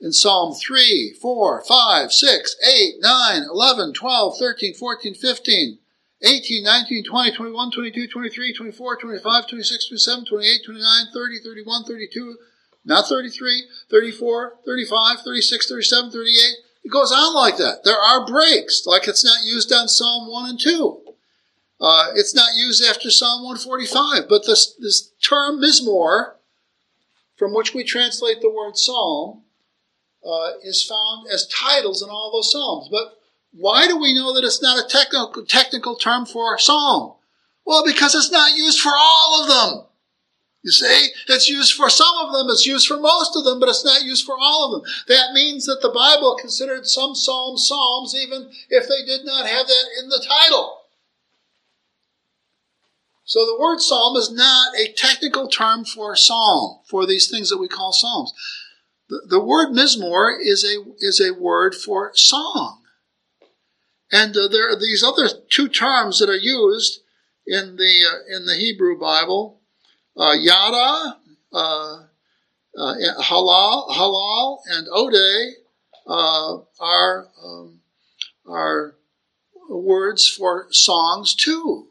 in 0.00 0.12
Psalm 0.12 0.54
3, 0.54 1.16
4, 1.20 1.64
5, 1.66 2.12
6, 2.12 2.56
8, 2.62 2.94
9, 3.00 3.42
11, 3.50 3.92
12, 3.92 4.38
13, 4.38 4.74
14, 4.74 5.14
15, 5.14 5.78
18, 6.22 6.64
19, 6.64 7.04
20, 7.04 7.32
21, 7.32 7.70
22, 7.72 8.08
23, 8.08 8.54
24, 8.54 8.96
25, 8.96 9.48
26, 9.48 9.88
27, 9.88 10.24
28, 10.26 10.60
29, 10.64 11.06
30, 11.12 11.38
31, 11.38 11.84
32, 11.84 12.36
not 12.84 13.08
33, 13.08 13.64
34, 13.90 14.52
35, 14.64 15.20
36, 15.20 15.68
37, 15.68 16.10
38. 16.10 16.54
It 16.86 16.92
goes 16.92 17.10
on 17.10 17.34
like 17.34 17.56
that. 17.56 17.82
There 17.82 17.98
are 17.98 18.24
breaks, 18.24 18.84
like 18.86 19.08
it's 19.08 19.24
not 19.24 19.42
used 19.42 19.72
on 19.72 19.88
Psalm 19.88 20.30
1 20.30 20.50
and 20.50 20.60
2. 20.60 21.00
Uh, 21.80 22.12
it's 22.14 22.32
not 22.32 22.54
used 22.54 22.84
after 22.84 23.10
Psalm 23.10 23.42
145, 23.42 24.28
but 24.28 24.46
this, 24.46 24.72
this 24.78 25.10
term 25.20 25.60
mizmor, 25.60 26.34
from 27.34 27.52
which 27.52 27.74
we 27.74 27.82
translate 27.82 28.40
the 28.40 28.52
word 28.52 28.76
psalm, 28.76 29.42
uh, 30.24 30.52
is 30.62 30.84
found 30.84 31.26
as 31.28 31.48
titles 31.48 32.02
in 32.02 32.08
all 32.08 32.30
those 32.30 32.52
psalms. 32.52 32.88
But 32.88 33.18
why 33.50 33.88
do 33.88 33.98
we 33.98 34.14
know 34.14 34.32
that 34.32 34.44
it's 34.44 34.62
not 34.62 34.78
a 34.78 34.88
technical, 34.88 35.44
technical 35.44 35.96
term 35.96 36.24
for 36.24 36.54
a 36.54 36.60
psalm? 36.60 37.14
Well, 37.64 37.84
because 37.84 38.14
it's 38.14 38.30
not 38.30 38.56
used 38.56 38.78
for 38.78 38.92
all 38.96 39.42
of 39.42 39.48
them. 39.48 39.86
You 40.66 40.72
see, 40.72 41.10
it's 41.28 41.48
used 41.48 41.74
for 41.74 41.88
some 41.88 42.16
of 42.22 42.32
them, 42.32 42.48
it's 42.48 42.66
used 42.66 42.88
for 42.88 42.98
most 42.98 43.36
of 43.36 43.44
them, 43.44 43.60
but 43.60 43.68
it's 43.68 43.84
not 43.84 44.02
used 44.02 44.26
for 44.26 44.34
all 44.36 44.64
of 44.74 44.82
them. 44.82 44.92
That 45.06 45.32
means 45.32 45.64
that 45.66 45.78
the 45.80 45.94
Bible 45.94 46.36
considered 46.40 46.88
some 46.88 47.14
psalms 47.14 47.68
psalms 47.68 48.16
even 48.16 48.50
if 48.68 48.88
they 48.88 49.04
did 49.06 49.24
not 49.24 49.46
have 49.46 49.68
that 49.68 49.84
in 50.02 50.08
the 50.08 50.26
title. 50.28 50.80
So 53.22 53.46
the 53.46 53.56
word 53.60 53.78
psalm 53.78 54.16
is 54.16 54.32
not 54.32 54.74
a 54.76 54.92
technical 54.92 55.46
term 55.46 55.84
for 55.84 56.16
psalm, 56.16 56.80
for 56.90 57.06
these 57.06 57.30
things 57.30 57.48
that 57.50 57.58
we 57.58 57.68
call 57.68 57.92
psalms. 57.92 58.34
The, 59.08 59.22
the 59.28 59.40
word 59.44 59.68
mizmor 59.68 60.36
is 60.40 60.64
a, 60.64 60.82
is 60.98 61.20
a 61.20 61.40
word 61.40 61.76
for 61.76 62.10
song. 62.16 62.82
And 64.10 64.36
uh, 64.36 64.48
there 64.48 64.68
are 64.68 64.76
these 64.76 65.04
other 65.04 65.28
two 65.48 65.68
terms 65.68 66.18
that 66.18 66.28
are 66.28 66.34
used 66.34 67.02
in 67.46 67.76
the, 67.76 68.04
uh, 68.04 68.36
in 68.36 68.46
the 68.46 68.56
Hebrew 68.56 68.98
Bible. 68.98 69.60
Uh, 70.16 70.32
yada, 70.32 71.18
uh, 71.52 72.02
uh, 72.78 72.94
halal, 73.20 73.90
halal, 73.90 74.58
and 74.70 74.86
ode 74.90 75.54
are, 76.06 77.28
um, 77.44 77.80
are 78.48 78.94
words 79.68 80.28
for 80.28 80.68
songs 80.70 81.34
too. 81.34 81.88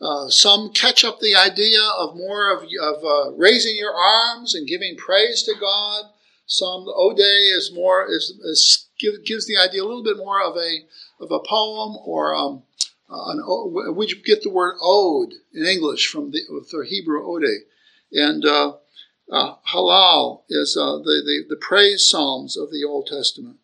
Uh, 0.00 0.28
some 0.28 0.70
catch 0.72 1.04
up 1.04 1.20
the 1.20 1.34
idea 1.34 1.80
of 1.98 2.14
more 2.16 2.52
of, 2.52 2.64
of 2.64 3.04
uh, 3.04 3.32
raising 3.32 3.76
your 3.76 3.94
arms 3.94 4.54
and 4.54 4.68
giving 4.68 4.94
praise 4.96 5.42
to 5.42 5.54
God. 5.58 6.04
Some 6.44 6.84
the 6.84 6.92
ode 6.94 7.18
is 7.18 7.72
more 7.74 8.06
is, 8.06 8.38
is 8.44 8.86
gives 8.98 9.46
the 9.46 9.56
idea 9.56 9.82
a 9.82 9.86
little 9.86 10.04
bit 10.04 10.18
more 10.18 10.42
of 10.42 10.56
a 10.56 10.80
of 11.20 11.30
a 11.30 11.40
poem 11.48 11.96
or 12.04 12.34
um, 12.34 12.62
uh, 13.10 13.30
an 13.30 13.94
we 13.94 14.06
get 14.24 14.42
the 14.42 14.50
word 14.50 14.76
ode 14.82 15.34
in 15.52 15.64
English 15.64 16.08
from 16.08 16.30
the, 16.30 16.40
the 16.48 16.86
Hebrew 16.88 17.24
ode, 17.24 17.44
and 18.12 18.44
uh, 18.44 18.74
uh, 19.30 19.54
halal 19.72 20.42
is 20.48 20.74
the, 20.74 21.02
the 21.04 21.44
the 21.48 21.56
praise 21.56 22.08
psalms 22.08 22.56
of 22.56 22.70
the 22.70 22.84
Old 22.84 23.06
Testament, 23.06 23.58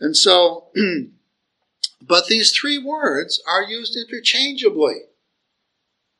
and 0.00 0.16
so. 0.16 0.68
but 2.00 2.26
these 2.28 2.52
three 2.52 2.78
words 2.78 3.42
are 3.46 3.62
used 3.62 3.96
interchangeably. 3.96 5.02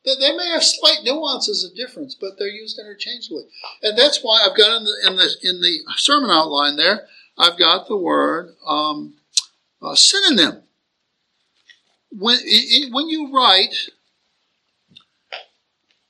They 0.04 0.34
may 0.34 0.48
have 0.50 0.64
slight 0.64 1.04
nuances 1.04 1.64
of 1.64 1.76
difference, 1.76 2.14
but 2.14 2.38
they're 2.38 2.48
used 2.48 2.78
interchangeably. 2.78 3.44
And 3.82 3.98
that's 3.98 4.22
why 4.22 4.44
I've 4.44 4.56
got 4.56 4.78
in 4.78 4.84
the, 4.84 4.96
in 5.06 5.16
the, 5.16 5.36
in 5.42 5.60
the 5.60 5.80
sermon 5.96 6.30
outline 6.30 6.76
there, 6.76 7.06
I've 7.36 7.58
got 7.58 7.88
the 7.88 7.96
word 7.96 8.54
um, 8.66 9.14
uh, 9.82 9.94
synonym. 9.94 10.62
When, 12.10 12.38
when 12.90 13.08
you 13.08 13.34
write, 13.34 13.74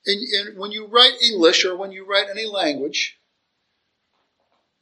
in, 0.07 0.55
when 0.57 0.71
you 0.71 0.87
write 0.87 1.21
English 1.23 1.65
or 1.65 1.77
when 1.77 1.93
you 1.93 2.07
write 2.07 2.29
any 2.31 2.47
language, 2.47 3.19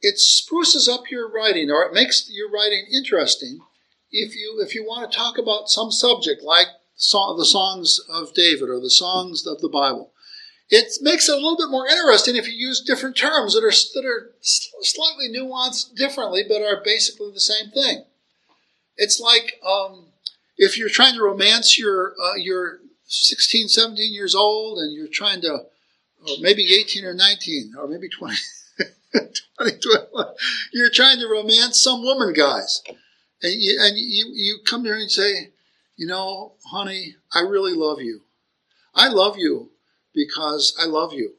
it 0.01 0.19
spruces 0.19 0.87
up 0.87 1.09
your 1.09 1.29
writing 1.29 1.71
or 1.71 1.83
it 1.83 1.93
makes 1.93 2.29
your 2.29 2.51
writing 2.51 2.85
interesting 2.93 3.59
if 4.11 4.35
you 4.35 4.61
if 4.63 4.75
you 4.75 4.83
want 4.83 5.11
to 5.11 5.17
talk 5.17 5.37
about 5.37 5.69
some 5.69 5.91
subject 5.91 6.41
like 6.43 6.67
the 6.97 7.45
songs 7.45 7.99
of 8.09 8.33
David 8.33 8.69
or 8.69 8.79
the 8.79 8.89
songs 8.89 9.45
of 9.45 9.61
the 9.61 9.69
Bible. 9.69 10.11
It 10.69 10.91
makes 11.01 11.29
it 11.29 11.33
a 11.33 11.35
little 11.37 11.57
bit 11.57 11.69
more 11.69 11.87
interesting 11.87 12.35
if 12.35 12.47
you 12.47 12.53
use 12.53 12.81
different 12.81 13.15
terms 13.15 13.53
that 13.53 13.63
are 13.63 13.71
that 13.71 14.05
are 14.05 14.31
slightly 14.41 15.29
nuanced 15.29 15.95
differently, 15.95 16.43
but 16.47 16.61
are 16.61 16.81
basically 16.83 17.31
the 17.31 17.39
same 17.39 17.71
thing. 17.71 18.03
It's 18.97 19.19
like 19.19 19.59
um, 19.65 20.06
if 20.57 20.77
you're 20.77 20.89
trying 20.89 21.15
to 21.15 21.23
romance 21.23 21.77
your 21.77 22.13
uh, 22.21 22.35
your 22.35 22.79
16, 23.05 23.69
17 23.69 24.13
years 24.13 24.35
old, 24.35 24.79
and 24.79 24.93
you're 24.93 25.07
trying 25.07 25.41
to, 25.41 25.49
or 25.49 26.35
maybe 26.41 26.75
18 26.75 27.05
or 27.05 27.13
19, 27.13 27.73
or 27.77 27.87
maybe 27.87 28.09
20, 28.09 28.35
20 29.57 29.71
you're 30.73 30.89
trying 30.89 31.19
to 31.19 31.27
romance 31.27 31.79
some 31.81 32.01
woman, 32.01 32.33
guys, 32.33 32.81
and 33.41 33.53
you 33.53 33.77
and 33.81 33.97
you 33.97 34.31
you 34.33 34.59
come 34.65 34.83
here 34.83 34.97
and 34.97 35.11
say, 35.11 35.51
you 35.95 36.07
know, 36.07 36.53
honey, 36.71 37.15
I 37.33 37.41
really 37.41 37.73
love 37.73 38.01
you. 38.01 38.21
I 38.93 39.07
love 39.09 39.37
you 39.37 39.69
because 40.13 40.75
I 40.79 40.85
love 40.85 41.13
you. 41.13 41.35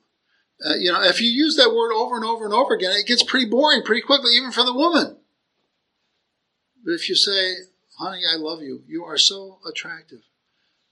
Uh, 0.65 0.75
you 0.75 0.93
know, 0.93 1.03
if 1.03 1.21
you 1.21 1.29
use 1.29 1.57
that 1.57 1.73
word 1.73 1.93
over 1.93 2.17
and 2.17 2.25
over 2.25 2.45
and 2.45 2.55
over 2.55 2.75
again, 2.75 2.93
it 2.93 3.07
gets 3.07 3.23
pretty 3.23 3.47
boring 3.47 3.83
pretty 3.85 4.03
quickly, 4.03 4.33
even 4.37 4.51
for 4.51 4.65
the 4.65 4.75
woman. 4.75 5.17
But 6.85 6.93
if 6.93 7.09
you 7.09 7.15
say, 7.15 7.55
honey, 7.99 8.23
I 8.31 8.37
love 8.37 8.63
you, 8.63 8.83
you 8.87 9.05
are 9.05 9.19
so 9.19 9.59
attractive. 9.69 10.21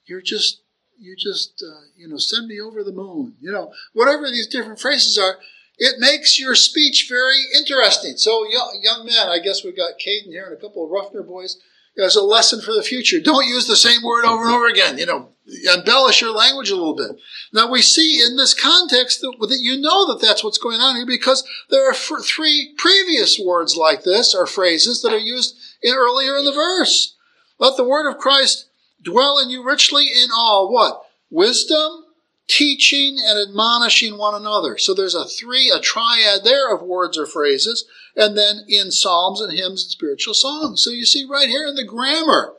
You're 0.06 0.22
just, 0.22 0.60
you 0.98 1.16
just, 1.16 1.62
uh, 1.66 1.86
you 1.96 2.08
know, 2.08 2.18
send 2.18 2.46
me 2.48 2.60
over 2.60 2.82
the 2.82 2.92
moon. 2.92 3.34
You 3.40 3.52
know, 3.52 3.72
whatever 3.92 4.28
these 4.28 4.46
different 4.46 4.80
phrases 4.80 5.18
are, 5.18 5.38
it 5.78 5.98
makes 5.98 6.38
your 6.40 6.54
speech 6.54 7.06
very 7.08 7.42
interesting. 7.56 8.16
So, 8.16 8.44
young, 8.48 8.80
young 8.82 9.04
men, 9.04 9.28
I 9.28 9.38
guess 9.38 9.64
we've 9.64 9.76
got 9.76 9.94
Caden 9.94 10.30
here 10.30 10.46
and 10.46 10.56
a 10.56 10.60
couple 10.60 10.84
of 10.84 10.90
Ruffner 10.90 11.22
boys 11.22 11.60
as 12.02 12.16
a 12.16 12.22
lesson 12.22 12.60
for 12.60 12.72
the 12.72 12.82
future. 12.82 13.20
Don't 13.20 13.46
use 13.46 13.66
the 13.66 13.76
same 13.76 14.02
word 14.02 14.24
over 14.24 14.44
and 14.44 14.52
over 14.52 14.66
again. 14.66 14.98
You 14.98 15.06
know, 15.06 15.30
embellish 15.72 16.20
your 16.20 16.32
language 16.32 16.70
a 16.70 16.76
little 16.76 16.96
bit. 16.96 17.12
Now 17.52 17.70
we 17.70 17.82
see 17.82 18.22
in 18.24 18.36
this 18.36 18.54
context 18.54 19.20
that, 19.20 19.36
that 19.40 19.58
you 19.60 19.80
know 19.80 20.06
that 20.08 20.20
that's 20.20 20.42
what's 20.42 20.58
going 20.58 20.80
on 20.80 20.96
here 20.96 21.06
because 21.06 21.46
there 21.70 21.88
are 21.88 21.94
three 21.94 22.74
previous 22.76 23.38
words 23.38 23.76
like 23.76 24.02
this 24.02 24.34
or 24.34 24.46
phrases 24.46 25.02
that 25.02 25.12
are 25.12 25.18
used 25.18 25.56
in, 25.82 25.94
earlier 25.94 26.36
in 26.36 26.44
the 26.44 26.52
verse. 26.52 27.16
Let 27.58 27.76
the 27.76 27.84
word 27.84 28.10
of 28.10 28.18
Christ 28.18 28.68
dwell 29.02 29.38
in 29.38 29.50
you 29.50 29.64
richly 29.64 30.04
in 30.06 30.28
all 30.36 30.72
what? 30.72 31.02
Wisdom, 31.30 32.05
teaching, 32.48 33.18
and 33.20 33.38
admonishing 33.38 34.16
one 34.16 34.34
another. 34.34 34.78
So 34.78 34.94
there's 34.94 35.14
a 35.14 35.24
three, 35.24 35.70
a 35.74 35.80
triad 35.80 36.44
there 36.44 36.72
of 36.74 36.82
words 36.82 37.18
or 37.18 37.26
phrases, 37.26 37.86
and 38.14 38.36
then 38.36 38.64
in 38.68 38.90
psalms 38.90 39.40
and 39.40 39.52
hymns 39.52 39.82
and 39.84 39.90
spiritual 39.90 40.34
songs. 40.34 40.82
So 40.82 40.90
you 40.90 41.04
see 41.04 41.26
right 41.28 41.48
here 41.48 41.66
in 41.66 41.74
the 41.74 41.84
grammar 41.84 42.54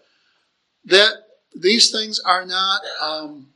that 0.85 1.13
these 1.55 1.89
things 1.89 2.19
are 2.19 2.45
not 2.45 2.81
um, 3.01 3.47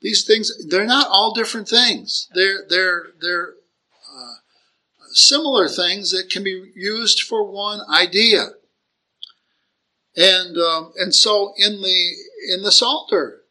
these 0.00 0.24
things. 0.24 0.50
They're 0.68 0.84
not 0.84 1.08
all 1.08 1.34
different 1.34 1.68
things. 1.68 2.28
They're 2.34 2.64
they're 2.68 3.06
they're 3.20 3.54
uh, 4.08 4.34
similar 5.12 5.68
things 5.68 6.10
that 6.10 6.30
can 6.30 6.42
be 6.44 6.72
used 6.74 7.22
for 7.22 7.44
one 7.50 7.80
idea. 7.90 8.50
And 10.16 10.56
um, 10.56 10.92
and 10.96 11.14
so 11.14 11.54
in 11.56 11.82
the 11.82 12.10
in 12.52 12.62
the 12.62 12.72
Psalter, 12.72 13.43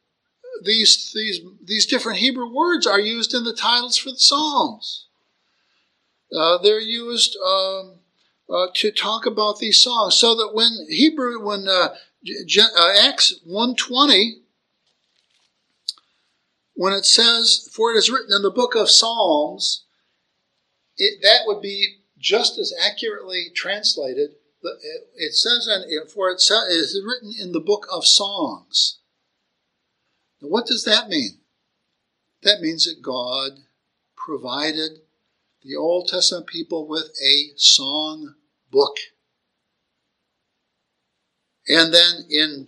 these 0.62 1.12
these 1.14 1.42
these 1.64 1.86
different 1.86 2.20
Hebrew 2.20 2.54
words 2.54 2.86
are 2.86 3.00
used 3.00 3.34
in 3.34 3.44
the 3.44 3.54
titles 3.54 3.98
for 3.98 4.12
the 4.12 4.18
Psalms. 4.18 5.08
Uh, 6.36 6.58
they're 6.58 6.80
used 6.80 7.38
um, 7.46 8.00
uh, 8.50 8.68
to 8.76 8.92
talk 8.92 9.26
about 9.26 9.60
these 9.60 9.82
songs, 9.82 10.16
so 10.16 10.36
that 10.36 10.52
when 10.54 10.86
Hebrew 10.90 11.44
when 11.44 11.68
uh, 11.68 11.96
uh 12.78 12.94
Acts 13.00 13.40
one 13.46 13.76
twenty 13.76 14.44
when 16.76 16.94
it 16.94 17.06
says, 17.06 17.70
For 17.72 17.94
it 17.94 17.98
is 17.98 18.12
written 18.12 18.36
in 18.36 18.42
the 18.42 18.52
book 18.52 18.76
of 18.76 18.90
Psalms, 18.90 19.86
it, 20.98 21.22
that 21.22 21.42
would 21.46 21.62
be 21.62 22.00
just 22.18 22.58
as 22.58 22.74
accurately 22.84 23.52
translated. 23.56 24.32
It 25.16 25.34
says, 25.34 25.68
for 26.12 26.32
it 26.32 26.38
is 26.38 27.02
written 27.06 27.34
in 27.40 27.52
the 27.52 27.60
book 27.60 27.86
of 27.92 28.06
songs. 28.06 29.00
What 30.44 30.66
does 30.66 30.84
that 30.84 31.10
mean? 31.10 31.40
That 32.44 32.60
means 32.62 32.86
that 32.86 33.02
God 33.02 33.60
provided 34.16 35.00
the 35.64 35.76
Old 35.76 36.10
Testament 36.10 36.48
people 36.48 36.88
with 36.88 37.10
a 37.24 37.54
song 37.56 38.36
book. 38.70 38.98
And 41.68 41.94
then 41.94 42.26
in, 42.30 42.68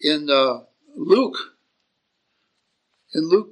in 0.00 0.28
uh, 0.30 0.64
Luke, 0.94 1.36
in 3.14 3.28
Luke 3.28 3.50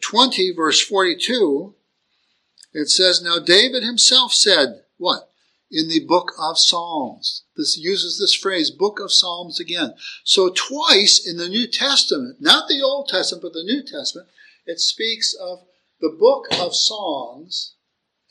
20, 0.00 0.52
verse 0.54 0.84
42, 0.84 1.74
it 2.74 2.90
says, 2.90 3.22
Now 3.22 3.38
David 3.38 3.82
himself 3.82 4.32
said, 4.34 4.82
What? 4.98 5.30
In 5.76 5.88
the 5.88 6.06
book 6.06 6.32
of 6.38 6.56
Psalms. 6.56 7.42
This 7.56 7.76
uses 7.76 8.16
this 8.16 8.32
phrase, 8.32 8.70
book 8.70 9.00
of 9.00 9.10
Psalms 9.10 9.58
again. 9.58 9.94
So 10.22 10.50
twice 10.54 11.20
in 11.26 11.36
the 11.36 11.48
New 11.48 11.66
Testament, 11.66 12.36
not 12.40 12.68
the 12.68 12.80
Old 12.80 13.08
Testament, 13.08 13.42
but 13.42 13.54
the 13.54 13.64
New 13.64 13.82
Testament, 13.82 14.28
it 14.66 14.78
speaks 14.78 15.34
of 15.34 15.64
the 16.00 16.10
book 16.16 16.46
of 16.60 16.76
songs. 16.76 17.74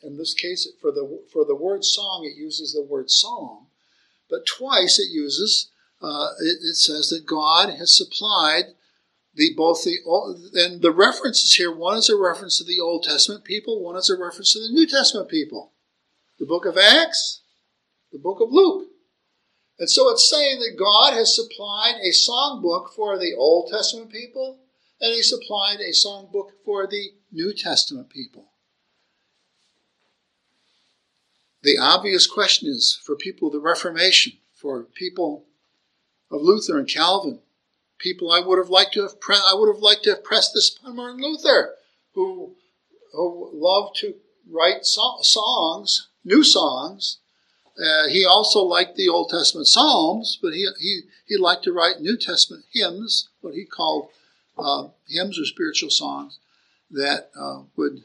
In 0.02 0.16
this 0.16 0.32
case, 0.32 0.66
for 0.80 0.90
the 0.90 1.20
for 1.30 1.44
the 1.44 1.54
word 1.54 1.84
song, 1.84 2.24
it 2.24 2.34
uses 2.34 2.72
the 2.72 2.82
word 2.82 3.10
psalm, 3.10 3.66
but 4.30 4.46
twice 4.46 4.98
it 4.98 5.12
uses 5.12 5.70
uh, 6.00 6.30
it, 6.40 6.58
it 6.62 6.76
says 6.76 7.10
that 7.10 7.26
God 7.26 7.74
has 7.78 7.94
supplied 7.94 8.74
the 9.34 9.52
both 9.54 9.84
the 9.84 9.98
and 10.54 10.80
the 10.80 10.92
references 10.92 11.54
here. 11.54 11.74
One 11.74 11.98
is 11.98 12.08
a 12.08 12.16
reference 12.16 12.56
to 12.56 12.64
the 12.64 12.80
Old 12.80 13.04
Testament 13.04 13.44
people. 13.44 13.82
One 13.82 13.96
is 13.96 14.08
a 14.08 14.16
reference 14.16 14.54
to 14.54 14.60
the 14.60 14.72
New 14.72 14.86
Testament 14.86 15.28
people. 15.28 15.72
The 16.44 16.48
book 16.48 16.66
of 16.66 16.76
Acts, 16.76 17.40
the 18.12 18.18
book 18.18 18.38
of 18.42 18.52
Luke. 18.52 18.88
And 19.78 19.88
so 19.88 20.10
it's 20.10 20.28
saying 20.28 20.58
that 20.58 20.78
God 20.78 21.14
has 21.14 21.34
supplied 21.34 21.94
a 22.02 22.10
songbook 22.10 22.90
for 22.94 23.18
the 23.18 23.32
Old 23.34 23.70
Testament 23.70 24.12
people, 24.12 24.58
and 25.00 25.14
He 25.14 25.22
supplied 25.22 25.80
a 25.80 25.92
songbook 25.92 26.50
for 26.62 26.86
the 26.86 27.12
New 27.32 27.54
Testament 27.54 28.10
people. 28.10 28.44
The 31.62 31.78
obvious 31.78 32.26
question 32.26 32.68
is 32.68 33.00
for 33.02 33.16
people 33.16 33.48
of 33.48 33.54
the 33.54 33.58
Reformation, 33.58 34.34
for 34.52 34.82
people 34.82 35.46
of 36.30 36.42
Luther 36.42 36.78
and 36.78 36.86
Calvin, 36.86 37.38
people 37.96 38.30
I 38.30 38.40
would 38.40 38.58
have 38.58 38.68
liked 38.68 38.92
to 38.92 39.00
have 39.00 39.18
pre- 39.18 39.36
I 39.36 39.54
would 39.54 39.74
have 39.74 39.82
liked 39.82 40.04
to 40.04 40.10
have 40.10 40.22
pressed 40.22 40.52
this 40.52 40.76
upon 40.76 40.96
Martin 40.96 41.22
Luther, 41.22 41.76
who 42.12 42.54
who 43.12 43.50
loved 43.54 43.96
to 44.00 44.16
write 44.46 44.84
so- 44.84 45.22
songs, 45.22 46.08
new 46.24 46.42
songs. 46.42 47.18
Uh, 47.78 48.08
he 48.08 48.24
also 48.24 48.62
liked 48.62 48.96
the 48.96 49.08
Old 49.08 49.30
Testament 49.30 49.66
Psalms, 49.66 50.38
but 50.40 50.52
he, 50.52 50.68
he, 50.78 51.00
he 51.26 51.36
liked 51.36 51.64
to 51.64 51.72
write 51.72 52.00
New 52.00 52.16
Testament 52.16 52.64
hymns, 52.72 53.28
what 53.40 53.54
he 53.54 53.64
called 53.64 54.10
uh, 54.56 54.88
hymns 55.08 55.38
or 55.38 55.44
spiritual 55.44 55.90
songs 55.90 56.38
that 56.90 57.30
uh, 57.38 57.62
would, 57.76 58.04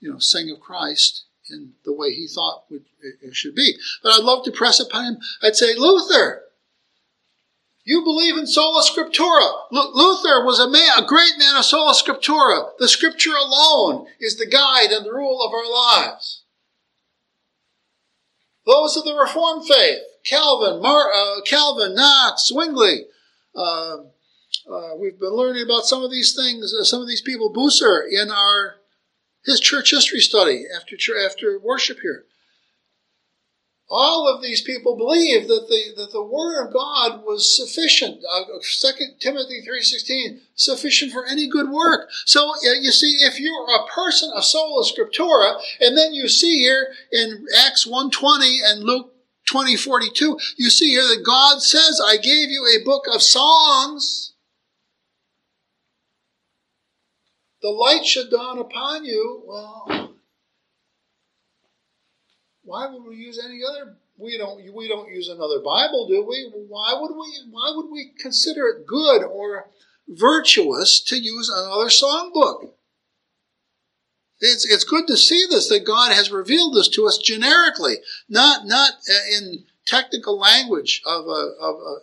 you 0.00 0.10
know, 0.10 0.18
sing 0.18 0.50
of 0.50 0.60
Christ 0.60 1.24
in 1.50 1.72
the 1.84 1.92
way 1.92 2.12
he 2.12 2.26
thought 2.26 2.64
would, 2.70 2.84
it 3.22 3.36
should 3.36 3.54
be. 3.54 3.74
But 4.02 4.14
I'd 4.14 4.24
love 4.24 4.44
to 4.44 4.50
press 4.50 4.80
upon 4.80 5.04
him. 5.04 5.18
I'd 5.42 5.56
say, 5.56 5.74
Luther, 5.76 6.42
you 7.84 8.02
believe 8.02 8.36
in 8.36 8.46
sola 8.46 8.82
scriptura. 8.82 9.48
L- 9.72 9.92
Luther 9.94 10.44
was 10.44 10.58
a 10.58 10.68
man, 10.68 10.98
a 10.98 11.06
great 11.06 11.34
man 11.38 11.56
of 11.56 11.64
sola 11.64 11.94
scriptura. 11.94 12.70
The 12.78 12.88
scripture 12.88 13.34
alone 13.34 14.06
is 14.18 14.36
the 14.36 14.46
guide 14.46 14.90
and 14.90 15.04
the 15.04 15.12
rule 15.12 15.40
of 15.42 15.52
our 15.52 15.70
lives. 15.70 16.42
Those 18.66 18.96
of 18.96 19.04
the 19.04 19.14
Reformed 19.14 19.66
faith, 19.66 19.98
Calvin, 20.24 20.82
Mar- 20.82 21.12
uh, 21.12 21.40
Calvin, 21.42 21.94
Knox, 21.94 22.48
Zwingli. 22.48 23.06
Uh, 23.54 23.98
uh, 24.70 24.96
we've 24.98 25.18
been 25.18 25.34
learning 25.34 25.62
about 25.62 25.84
some 25.84 26.02
of 26.02 26.10
these 26.10 26.34
things, 26.34 26.74
uh, 26.74 26.82
some 26.82 27.00
of 27.00 27.06
these 27.06 27.22
people, 27.22 27.52
Bucer, 27.52 28.02
in 28.10 28.30
our 28.30 28.76
his 29.44 29.60
church 29.60 29.92
history 29.92 30.18
study 30.18 30.64
after 30.74 30.96
after 31.24 31.58
worship 31.60 32.00
here 32.00 32.24
all 33.88 34.28
of 34.28 34.42
these 34.42 34.62
people 34.62 34.96
believe 34.96 35.46
that 35.46 35.66
the, 35.68 36.02
that 36.02 36.12
the 36.12 36.22
word 36.22 36.66
of 36.66 36.72
God 36.72 37.24
was 37.24 37.56
sufficient. 37.56 38.20
Uh, 38.30 38.44
2 38.60 38.88
Timothy 39.20 39.62
3.16, 39.62 40.40
sufficient 40.54 41.12
for 41.12 41.24
any 41.24 41.48
good 41.48 41.70
work. 41.70 42.08
So 42.24 42.50
uh, 42.50 42.72
you 42.80 42.90
see, 42.90 43.18
if 43.20 43.38
you're 43.38 43.52
a 43.52 43.86
person 43.86 44.30
of 44.34 44.44
sola 44.44 44.84
scriptura, 44.84 45.60
and 45.80 45.96
then 45.96 46.14
you 46.14 46.28
see 46.28 46.58
here 46.58 46.88
in 47.12 47.46
Acts 47.64 47.86
1.20 47.86 48.58
and 48.64 48.82
Luke 48.82 49.12
20.42, 49.48 50.40
you 50.56 50.68
see 50.68 50.90
here 50.90 51.02
that 51.02 51.22
God 51.24 51.62
says, 51.62 52.00
I 52.04 52.16
gave 52.16 52.50
you 52.50 52.66
a 52.66 52.84
book 52.84 53.04
of 53.12 53.22
songs. 53.22 54.32
The 57.62 57.68
light 57.70 58.04
should 58.04 58.30
dawn 58.30 58.58
upon 58.58 59.04
you. 59.04 59.42
Well, 59.46 60.05
why 62.66 62.88
would 62.88 63.04
we 63.04 63.16
use 63.16 63.40
any 63.42 63.60
other? 63.64 63.96
We 64.18 64.36
don't. 64.36 64.60
We 64.74 64.88
don't 64.88 65.08
use 65.08 65.28
another 65.28 65.60
Bible, 65.60 66.06
do 66.08 66.26
we? 66.26 66.50
Why 66.68 66.94
would 67.00 67.14
we? 67.14 67.26
Why 67.50 67.72
would 67.74 67.90
we 67.90 68.12
consider 68.20 68.66
it 68.68 68.86
good 68.86 69.22
or 69.22 69.70
virtuous 70.08 71.00
to 71.04 71.16
use 71.16 71.48
another 71.48 71.88
songbook? 71.88 72.72
It's, 74.38 74.70
it's 74.70 74.84
good 74.84 75.06
to 75.06 75.16
see 75.16 75.46
this 75.48 75.68
that 75.70 75.86
God 75.86 76.12
has 76.12 76.30
revealed 76.30 76.74
this 76.74 76.88
to 76.90 77.06
us 77.06 77.18
generically, 77.18 77.96
not 78.28 78.66
not 78.66 78.92
uh, 79.08 79.36
in 79.38 79.64
technical 79.86 80.38
language 80.38 81.00
of 81.06 81.26
a, 81.26 81.52
of 81.60 81.76
a, 81.76 81.96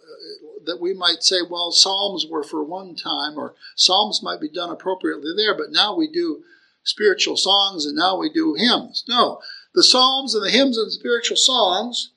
that 0.65 0.79
we 0.79 0.93
might 0.93 1.21
say, 1.21 1.41
well, 1.47 1.71
Psalms 1.71 2.25
were 2.25 2.43
for 2.43 2.63
one 2.63 2.95
time, 2.95 3.37
or 3.37 3.53
Psalms 3.75 4.23
might 4.23 4.39
be 4.39 4.49
done 4.49 4.69
appropriately 4.69 5.31
there, 5.35 5.55
but 5.55 5.71
now 5.71 5.95
we 5.95 6.07
do 6.07 6.43
spiritual 6.83 7.37
songs 7.37 7.85
and 7.85 7.95
now 7.95 8.17
we 8.17 8.31
do 8.31 8.55
hymns. 8.55 9.03
No, 9.07 9.41
the 9.73 9.83
Psalms 9.83 10.35
and 10.35 10.45
the 10.45 10.51
hymns 10.51 10.77
and 10.77 10.91
spiritual 10.91 11.37
songs 11.37 12.11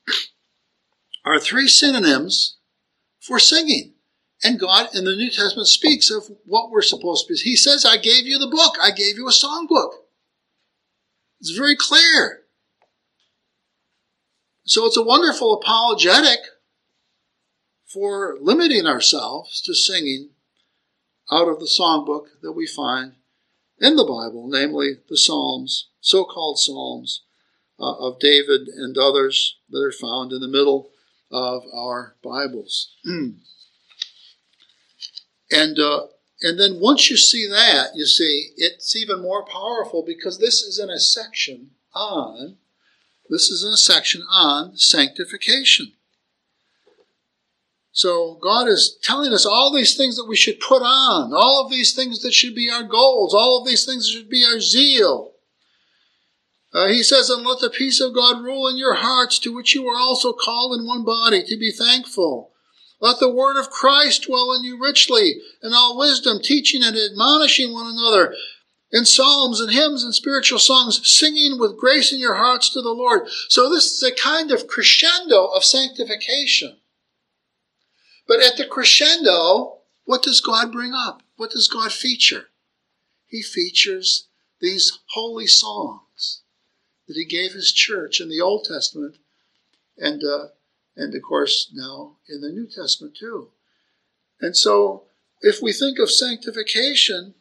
are 1.25 1.39
three 1.39 1.69
synonyms 1.69 2.57
for 3.21 3.39
singing. 3.39 3.95
And 4.45 4.61
God 4.61 4.95
in 4.95 5.05
the 5.05 5.17
New 5.17 5.31
Testament 5.31 5.67
speaks 5.67 6.11
of 6.11 6.31
what 6.45 6.71
we're 6.71 6.83
supposed 6.83 7.27
to 7.27 7.33
be. 7.33 7.41
He 7.41 7.57
says, 7.57 7.85
I 7.85 7.97
gave 7.97 8.27
you 8.27 8.39
the 8.39 8.47
book, 8.47 8.77
I 8.81 8.91
gave 8.91 9.17
you 9.17 9.27
a 9.27 9.33
songbook. 9.33 9.93
It's 11.41 11.57
very 11.57 11.77
clear. 11.77 12.43
So 14.65 14.85
it's 14.87 14.97
a 14.97 15.03
wonderful 15.03 15.55
apologetic 15.55 16.41
for 17.87 18.37
limiting 18.41 18.87
ourselves 18.87 19.63
to 19.63 19.75
singing 19.75 20.31
out 21.31 21.49
of 21.49 21.61
the 21.61 21.67
songbook 21.67 22.27
that 22.43 22.53
we 22.53 22.67
find 22.67 23.15
in 23.79 23.97
the 23.97 24.05
Bible, 24.05 24.49
namely 24.49 24.99
the 25.09 25.17
Psalms, 25.17 25.89
so 26.01 26.25
called 26.25 26.59
Psalms, 26.59 27.23
uh, 27.79 27.95
of 27.95 28.19
David 28.19 28.69
and 28.69 28.97
others 28.97 29.59
that 29.71 29.83
are 29.83 29.93
found 29.93 30.33
in 30.33 30.41
the 30.41 30.49
middle 30.49 30.91
of 31.31 31.65
our 31.75 32.17
Bibles. 32.23 32.95
and 33.05 33.39
uh, 35.51 36.07
and 36.43 36.61
then 36.61 36.81
once 36.81 37.11
you 37.11 37.17
see 37.17 37.49
that, 37.49 37.91
you 37.95 38.07
see 38.07 38.51
it's 38.57 38.95
even 38.95 39.23
more 39.23 39.45
powerful 39.45 40.05
because 40.07 40.39
this 40.39 40.63
is 40.63 40.79
in 40.79 40.91
a 40.91 40.99
section 40.99 41.71
on 41.95 42.59
this 43.29 43.49
is 43.49 43.65
in 43.65 43.73
a 43.73 43.77
section 43.77 44.23
on 44.31 44.77
sanctification. 44.77 45.93
So 47.93 48.39
God 48.43 48.69
is 48.69 48.99
telling 49.03 49.33
us 49.33 49.47
all 49.47 49.75
these 49.75 49.97
things 49.97 50.17
that 50.17 50.29
we 50.29 50.37
should 50.37 50.61
put 50.61 50.83
on, 50.83 51.33
all 51.33 51.65
of 51.65 51.71
these 51.71 51.95
things 51.95 52.21
that 52.21 52.35
should 52.35 52.55
be 52.55 52.71
our 52.71 52.83
goals, 52.83 53.35
all 53.35 53.61
of 53.61 53.67
these 53.67 53.87
things 53.87 54.07
that 54.07 54.13
should 54.13 54.29
be 54.29 54.45
our 54.45 54.61
zeal. 54.61 55.33
Uh, 56.77 56.89
he 56.89 57.03
says, 57.03 57.31
And 57.31 57.43
let 57.43 57.61
the 57.61 57.71
peace 57.71 58.03
of 58.03 58.15
God 58.15 58.45
rule 58.45 58.69
in 58.69 58.77
your 58.77 58.97
hearts, 58.97 59.39
to 59.39 59.55
which 59.55 59.75
you 59.75 59.87
are 59.87 59.99
also 59.99 60.35
called 60.35 60.79
in 60.79 60.87
one 60.87 61.07
body, 61.07 61.43
to 61.43 61.57
be 61.57 61.73
thankful. 61.73 62.53
Let 63.01 63.19
the 63.19 63.33
word 63.33 63.59
of 63.59 63.71
Christ 63.71 64.25
dwell 64.25 64.53
in 64.53 64.63
you 64.63 64.79
richly, 64.79 65.37
in 65.63 65.73
all 65.73 65.97
wisdom, 65.97 66.39
teaching 66.43 66.83
and 66.83 66.95
admonishing 66.95 67.73
one 67.73 67.87
another 67.87 68.35
in 68.93 69.07
psalms 69.07 69.59
and 69.59 69.73
hymns 69.73 70.05
and 70.05 70.15
spiritual 70.15 70.59
songs, 70.59 71.01
singing 71.03 71.59
with 71.59 71.79
grace 71.79 72.13
in 72.13 72.19
your 72.19 72.35
hearts 72.35 72.69
to 72.75 72.83
the 72.83 72.91
Lord. 72.91 73.23
So 73.49 73.71
this 73.71 73.87
is 73.87 74.03
a 74.03 74.15
kind 74.15 74.51
of 74.51 74.67
crescendo 74.67 75.47
of 75.47 75.65
sanctification. 75.65 76.77
But 78.29 78.41
at 78.41 78.59
the 78.59 78.67
crescendo, 78.67 79.79
what 80.05 80.23
does 80.23 80.43
God 80.43 80.73
bring 80.73 80.93
up? 80.93 81.23
What 81.37 81.53
does 81.53 81.69
God 81.69 81.91
feature? 81.91 82.49
He 83.25 83.43
features 83.43 84.29
these 84.61 84.99
holy 85.15 85.47
songs 85.47 86.43
that 87.07 87.17
he 87.17 87.25
gave 87.25 87.53
his 87.53 87.73
church 87.73 88.21
in 88.21 88.29
the 88.29 88.41
Old 88.41 88.65
Testament 88.65 89.17
and, 89.97 90.23
uh, 90.25 90.49
and 90.97 91.15
of 91.15 91.23
course 91.23 91.71
now 91.73 92.17
in 92.29 92.41
the 92.41 92.51
New 92.51 92.67
Testament 92.67 93.17
too. 93.19 93.49
And 94.41 94.57
so 94.57 95.05
if 95.41 95.63
we 95.63 95.73
think 95.73 95.99
of 95.99 96.11
sanctification 96.11 97.35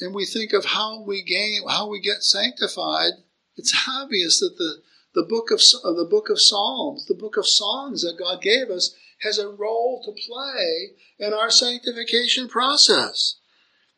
and 0.00 0.14
we 0.14 0.26
think 0.26 0.52
of 0.52 0.66
how 0.66 1.02
we 1.02 1.22
gain, 1.22 1.62
how 1.68 1.88
we 1.88 2.00
get 2.00 2.22
sanctified, 2.22 3.12
it's 3.56 3.74
obvious 3.88 4.38
that 4.40 4.56
the, 4.56 4.82
the 5.14 5.26
book 5.26 5.50
of, 5.50 5.60
of 5.82 5.96
the 5.96 6.06
book 6.08 6.30
of 6.30 6.40
Psalms, 6.40 7.06
the 7.06 7.14
book 7.14 7.36
of 7.36 7.46
songs 7.46 8.02
that 8.02 8.18
God 8.18 8.40
gave 8.40 8.70
us, 8.70 8.94
has 9.22 9.38
a 9.38 9.48
role 9.48 10.02
to 10.04 10.12
play 10.12 10.92
in 11.18 11.34
our 11.34 11.50
sanctification 11.50 12.48
process. 12.48 13.36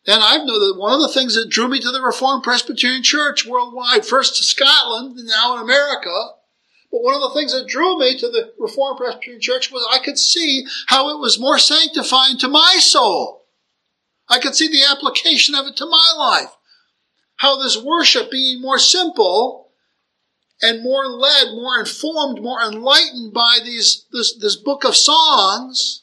And 0.06 0.22
I 0.22 0.38
know 0.38 0.58
that 0.58 0.78
one 0.78 0.94
of 0.94 1.00
the 1.00 1.12
things 1.12 1.34
that 1.34 1.50
drew 1.50 1.68
me 1.68 1.78
to 1.80 1.90
the 1.90 2.00
Reformed 2.00 2.42
Presbyterian 2.42 3.02
Church 3.02 3.46
worldwide, 3.46 4.06
first 4.06 4.36
to 4.36 4.42
Scotland, 4.42 5.18
and 5.18 5.28
now 5.28 5.54
in 5.54 5.62
America, 5.62 6.30
but 6.90 7.02
one 7.02 7.14
of 7.14 7.20
the 7.20 7.38
things 7.38 7.52
that 7.52 7.68
drew 7.68 7.98
me 7.98 8.18
to 8.18 8.28
the 8.28 8.52
Reformed 8.58 8.98
Presbyterian 8.98 9.40
Church 9.40 9.70
was 9.70 9.86
I 9.92 10.02
could 10.02 10.18
see 10.18 10.64
how 10.86 11.10
it 11.10 11.20
was 11.20 11.38
more 11.38 11.58
sanctifying 11.58 12.38
to 12.38 12.48
my 12.48 12.78
soul. 12.80 13.44
I 14.28 14.38
could 14.38 14.54
see 14.54 14.68
the 14.68 14.84
application 14.90 15.54
of 15.54 15.66
it 15.66 15.76
to 15.76 15.86
my 15.86 16.12
life. 16.16 16.56
How 17.36 17.60
this 17.60 17.80
worship 17.80 18.30
being 18.30 18.60
more 18.60 18.78
simple 18.78 19.70
and 20.62 20.82
more 20.82 21.06
led, 21.06 21.48
more 21.52 21.78
informed, 21.78 22.42
more 22.42 22.60
enlightened 22.60 23.32
by 23.32 23.58
these 23.64 24.06
this, 24.12 24.36
this 24.36 24.56
book 24.56 24.84
of 24.84 24.96
songs 24.96 25.99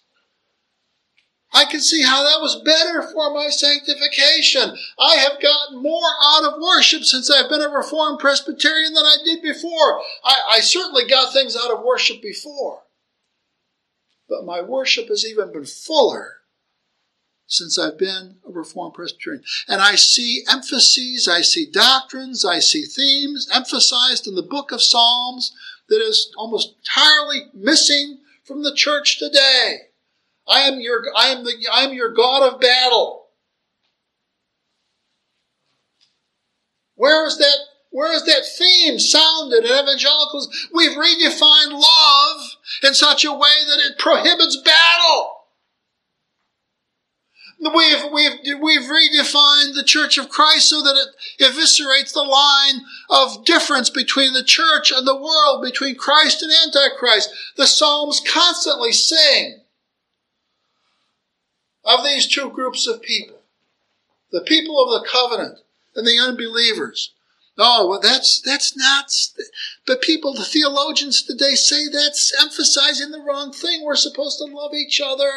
I 1.54 1.66
can 1.66 1.80
see 1.80 2.04
how 2.04 2.24
that 2.24 2.42
was 2.42 2.62
better 2.64 3.02
for 3.02 3.34
my 3.34 3.50
sanctification. 3.50 4.78
I 5.00 5.16
have 5.16 5.42
gotten 5.42 5.82
more 5.82 6.10
out 6.24 6.44
of 6.44 6.62
worship 6.62 7.04
since 7.04 7.32
I've 7.32 7.50
been 7.50 7.62
a 7.62 7.70
Reformed 7.70 8.20
Presbyterian 8.20 8.94
than 8.94 9.06
I 9.06 9.18
did 9.24 9.42
before. 9.42 10.02
I, 10.24 10.40
I 10.52 10.60
certainly 10.60 11.08
got 11.08 11.34
things 11.34 11.56
out 11.56 11.72
of 11.72 11.84
worship 11.84 12.22
before. 12.22 12.84
But 14.28 14.46
my 14.46 14.62
worship 14.62 15.08
has 15.08 15.26
even 15.26 15.54
been 15.54 15.66
fuller 15.66 16.34
since 17.48 17.80
I've 17.80 17.98
been 17.98 18.36
a 18.46 18.52
Reformed 18.52 18.94
Presbyterian. 18.94 19.44
And 19.70 19.82
I 19.82 19.96
see 19.96 20.44
emphases, 20.52 21.30
I 21.32 21.42
see 21.42 21.72
doctrines, 21.72 22.44
I 22.44 22.60
see 22.60 22.84
themes 22.84 23.48
emphasized 23.54 24.28
in 24.28 24.36
the 24.36 24.44
book 24.44 24.74
of 24.74 24.82
Psalms 24.82 25.56
that 25.88 26.02
is 26.02 26.32
almost 26.38 26.76
entirely 26.80 27.46
missing 27.54 28.20
from 28.44 28.64
the 28.64 28.76
church 28.76 29.18
today. 29.18 29.88
I 30.48 30.62
am 30.62 30.80
your, 30.80 31.04
I 31.16 31.28
am 31.28 31.44
the, 31.44 31.54
I 31.72 31.84
am 31.84 31.94
your 31.94 32.14
God 32.14 32.54
of 32.54 32.62
battle. 32.62 33.26
Where 36.96 37.26
is 37.28 37.38
that, 37.38 37.58
where 37.92 38.14
is 38.14 38.24
that 38.26 38.46
theme 38.58 38.98
sounded 38.98 39.66
in 39.66 39.72
evangelicals? 39.72 40.68
We've 40.74 40.98
redefined 40.98 41.74
love 41.74 42.42
in 42.84 42.94
such 42.94 43.26
a 43.26 43.34
way 43.34 43.66
that 43.68 43.92
it 43.92 44.00
prohibits 44.00 44.58
battle. 44.58 45.34
We've, 47.60 48.04
we've, 48.14 48.62
we've 48.62 48.82
redefined 48.82 49.74
the 49.74 49.84
Church 49.86 50.18
of 50.18 50.30
Christ 50.30 50.70
so 50.70 50.82
that 50.82 50.96
it 50.96 51.44
eviscerates 51.44 52.14
the 52.14 52.22
line 52.22 52.82
of 53.10 53.46
difference 53.46 53.90
between 53.90 54.34
the 54.34 54.44
church 54.44 54.92
and 54.92 55.08
the 55.08 55.16
world, 55.16 55.64
between 55.64 55.96
Christ 55.96 56.44
and 56.44 56.52
Antichrist. 56.52 57.30
The 57.58 57.66
Psalms 57.66 58.22
constantly 58.32 58.92
sing 58.92 59.62
of 61.88 62.04
these 62.04 62.28
two 62.28 62.52
groups 62.52 62.86
of 62.86 63.02
people 63.02 63.38
the 64.32 64.42
people 64.42 64.84
of 64.84 65.02
the 65.02 65.08
covenant 65.08 65.60
and 65.96 66.06
the 66.06 66.20
unbelievers. 66.20 67.14
Oh, 67.58 68.00
that's 68.02 68.40
that's 68.42 68.78
not. 68.78 69.12
But 69.88 70.02
people, 70.02 70.34
the 70.34 70.44
theologians 70.46 71.24
today 71.24 71.56
say 71.56 71.88
that's 71.88 72.32
emphasizing 72.40 73.12
the 73.12 73.22
wrong 73.22 73.52
thing. 73.52 73.84
We're 73.84 73.96
supposed 73.96 74.38
to 74.38 74.46
love 74.46 74.74
each 74.76 75.02
other. 75.04 75.32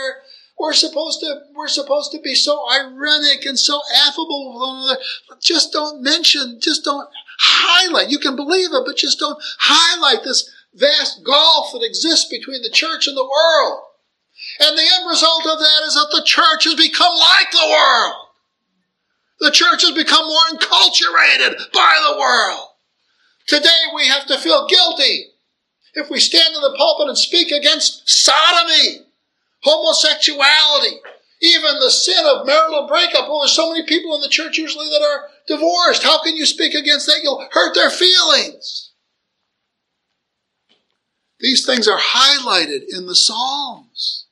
We're 0.59 0.74
supposed 0.74 1.20
to 1.20 1.40
we're 1.55 1.68
supposed 1.68 2.12
to 2.12 2.20
be 2.20 2.34
so 2.34 2.70
ironic 2.70 3.46
and 3.46 3.59
so 3.59 3.80
affable 4.07 4.51
with 4.51 4.61
one 4.61 4.76
another. 4.76 5.01
Just 5.40 5.72
don't 5.72 6.03
mention. 6.03 6.59
Just 6.61 6.84
don't 6.84 7.09
highlight. 7.38 8.11
You 8.11 8.18
can 8.18 8.36
believe 8.36 8.68
it, 8.72 8.82
but 8.84 8.96
just 8.96 9.18
don't 9.18 9.42
highlight 9.59 10.22
this 10.22 10.51
vast 10.74 11.24
gulf 11.24 11.72
that 11.72 11.82
exists 11.82 12.28
between 12.28 12.62
the 12.62 12.68
church 12.68 13.09
and 13.09 13.16
the 13.16 13.22
world. 13.22 13.82
And 14.59 14.76
the 14.76 14.82
end 14.82 15.09
result 15.09 15.46
of 15.46 15.59
that 15.59 15.82
is 15.86 15.94
that 15.94 16.11
the 16.11 16.24
church 16.24 16.64
has 16.64 16.74
become 16.74 17.14
like 17.14 17.51
the 17.53 17.68
world. 17.70 18.14
The 19.40 19.51
church 19.51 19.82
has 19.82 19.92
become 19.92 20.26
more 20.26 20.59
enculturated 20.59 21.72
by 21.72 21.94
the 22.11 22.18
world. 22.18 22.68
Today 23.46 23.82
we 23.94 24.07
have 24.09 24.26
to 24.26 24.38
feel 24.38 24.66
guilty 24.68 25.26
if 25.94 26.11
we 26.11 26.20
stand 26.20 26.55
in 26.55 26.61
the 26.61 26.74
pulpit 26.76 27.09
and 27.09 27.18
speak 27.18 27.51
against 27.51 28.09
sodomy, 28.09 29.07
homosexuality, 29.62 31.01
even 31.40 31.80
the 31.80 31.90
sin 31.90 32.22
of 32.26 32.46
marital 32.46 32.86
breakup. 32.86 33.28
Well, 33.28 33.40
there's 33.40 33.53
so 33.53 33.72
many 33.72 33.86
people 33.86 34.14
in 34.14 34.20
the 34.20 34.28
church 34.28 34.59
usually 34.59 34.88
that 34.88 35.03
are 35.03 35.28
divorced. 35.48 36.03
How 36.03 36.22
can 36.22 36.36
you 36.36 36.44
speak 36.44 36.74
against 36.74 37.07
that? 37.07 37.20
You'll 37.22 37.48
hurt 37.51 37.74
their 37.74 37.90
feelings. 37.90 38.92
These 41.40 41.64
things 41.64 41.88
are 41.88 41.98
highlighted 41.98 42.82
in 42.90 43.07
the 43.07 43.14
Psalms 43.14 44.26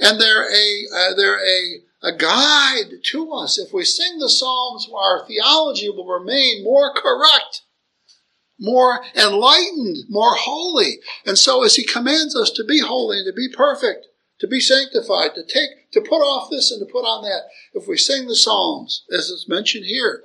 and 0.00 0.20
they're 0.20 0.50
a 0.50 0.84
uh, 0.94 1.14
they're 1.14 1.38
a 1.38 1.80
a 2.04 2.16
guide 2.16 3.02
to 3.02 3.32
us. 3.32 3.58
If 3.58 3.72
we 3.72 3.84
sing 3.84 4.18
the 4.18 4.28
Psalms, 4.28 4.88
our 4.94 5.26
theology 5.26 5.88
will 5.88 6.06
remain 6.06 6.62
more 6.62 6.92
correct, 6.92 7.62
more 8.60 9.02
enlightened, 9.16 10.04
more 10.10 10.34
holy. 10.34 10.98
And 11.24 11.38
so, 11.38 11.64
as 11.64 11.76
He 11.76 11.84
commands 11.84 12.36
us 12.36 12.50
to 12.52 12.64
be 12.64 12.80
holy 12.80 13.18
and 13.18 13.26
to 13.26 13.32
be 13.32 13.48
perfect, 13.54 14.06
to 14.40 14.46
be 14.46 14.60
sanctified, 14.60 15.34
to 15.34 15.44
take, 15.44 15.90
to 15.92 16.00
put 16.00 16.20
off 16.20 16.50
this 16.50 16.70
and 16.70 16.86
to 16.86 16.92
put 16.92 17.04
on 17.04 17.22
that, 17.22 17.44
if 17.72 17.88
we 17.88 17.96
sing 17.96 18.26
the 18.26 18.36
Psalms, 18.36 19.04
as 19.10 19.30
it's 19.30 19.48
mentioned 19.48 19.86
here, 19.86 20.24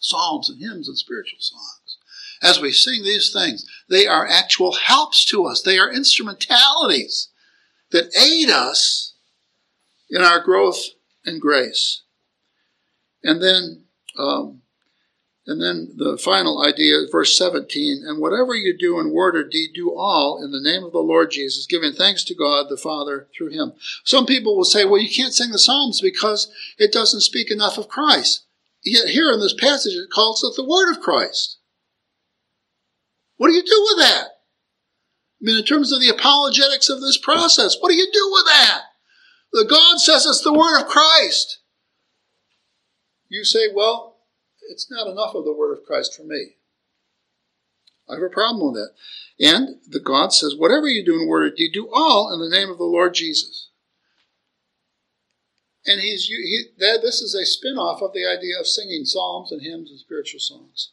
Psalms 0.00 0.48
and 0.48 0.60
hymns 0.60 0.88
and 0.88 0.96
spiritual 0.96 1.40
songs, 1.40 1.98
as 2.40 2.60
we 2.60 2.72
sing 2.72 3.02
these 3.02 3.32
things, 3.32 3.66
they 3.90 4.06
are 4.06 4.26
actual 4.26 4.72
helps 4.72 5.24
to 5.26 5.44
us. 5.44 5.60
They 5.60 5.78
are 5.78 5.92
instrumentalities 5.92 7.27
that 7.90 8.14
aid 8.16 8.50
us 8.50 9.14
in 10.10 10.22
our 10.22 10.40
growth 10.40 10.80
and 11.24 11.40
grace. 11.40 12.02
And 13.22 13.42
then, 13.42 13.84
um, 14.18 14.62
and 15.46 15.62
then 15.62 15.92
the 15.96 16.18
final 16.18 16.62
idea, 16.64 16.98
verse 17.10 17.36
17, 17.36 18.04
and 18.06 18.20
whatever 18.20 18.54
you 18.54 18.76
do 18.76 19.00
in 19.00 19.12
word 19.12 19.34
or 19.34 19.44
deed, 19.44 19.70
do 19.74 19.94
all 19.94 20.42
in 20.42 20.52
the 20.52 20.60
name 20.60 20.84
of 20.84 20.92
the 20.92 20.98
Lord 20.98 21.30
Jesus, 21.30 21.66
giving 21.66 21.92
thanks 21.92 22.22
to 22.24 22.34
God 22.34 22.66
the 22.68 22.76
Father 22.76 23.28
through 23.36 23.50
him. 23.50 23.72
Some 24.04 24.26
people 24.26 24.56
will 24.56 24.64
say, 24.64 24.84
well, 24.84 25.00
you 25.00 25.08
can't 25.14 25.32
sing 25.32 25.50
the 25.50 25.58
Psalms 25.58 26.00
because 26.00 26.52
it 26.78 26.92
doesn't 26.92 27.22
speak 27.22 27.50
enough 27.50 27.78
of 27.78 27.88
Christ. 27.88 28.44
Yet 28.84 29.08
here 29.08 29.32
in 29.32 29.40
this 29.40 29.54
passage, 29.54 29.94
it 29.94 30.10
calls 30.12 30.44
it 30.44 30.54
the 30.56 30.68
word 30.68 30.90
of 30.90 31.00
Christ. 31.00 31.58
What 33.36 33.48
do 33.48 33.54
you 33.54 33.62
do 33.62 33.86
with 33.90 33.98
that? 34.04 34.37
I 35.40 35.44
mean, 35.44 35.58
in 35.58 35.64
terms 35.64 35.92
of 35.92 36.00
the 36.00 36.08
apologetics 36.08 36.88
of 36.88 37.00
this 37.00 37.16
process, 37.16 37.76
what 37.78 37.90
do 37.90 37.96
you 37.96 38.08
do 38.12 38.30
with 38.32 38.44
that? 38.46 38.80
The 39.52 39.66
God 39.68 40.00
says 40.00 40.26
it's 40.26 40.42
the 40.42 40.52
word 40.52 40.80
of 40.80 40.88
Christ. 40.88 41.60
You 43.28 43.44
say, 43.44 43.68
well, 43.72 44.16
it's 44.68 44.90
not 44.90 45.06
enough 45.06 45.34
of 45.34 45.44
the 45.44 45.54
word 45.54 45.72
of 45.72 45.84
Christ 45.84 46.16
for 46.16 46.24
me. 46.24 46.56
I 48.08 48.14
have 48.14 48.22
a 48.22 48.28
problem 48.28 48.72
with 48.72 48.82
that. 48.82 48.94
And 49.38 49.76
the 49.86 50.00
God 50.00 50.32
says, 50.32 50.54
whatever 50.56 50.88
you 50.88 51.04
do 51.04 51.20
in 51.20 51.28
word 51.28 51.44
or 51.44 51.54
deed, 51.54 51.72
do 51.72 51.88
all 51.92 52.32
in 52.32 52.40
the 52.40 52.54
name 52.54 52.70
of 52.70 52.78
the 52.78 52.84
Lord 52.84 53.14
Jesus. 53.14 53.68
And 55.86 56.00
he's 56.00 56.26
he, 56.26 56.64
that, 56.78 57.00
this 57.02 57.20
is 57.20 57.34
a 57.34 57.46
spin-off 57.46 58.02
of 58.02 58.12
the 58.12 58.26
idea 58.26 58.58
of 58.58 58.66
singing 58.66 59.04
psalms 59.04 59.52
and 59.52 59.62
hymns 59.62 59.90
and 59.90 59.98
spiritual 59.98 60.40
songs. 60.40 60.90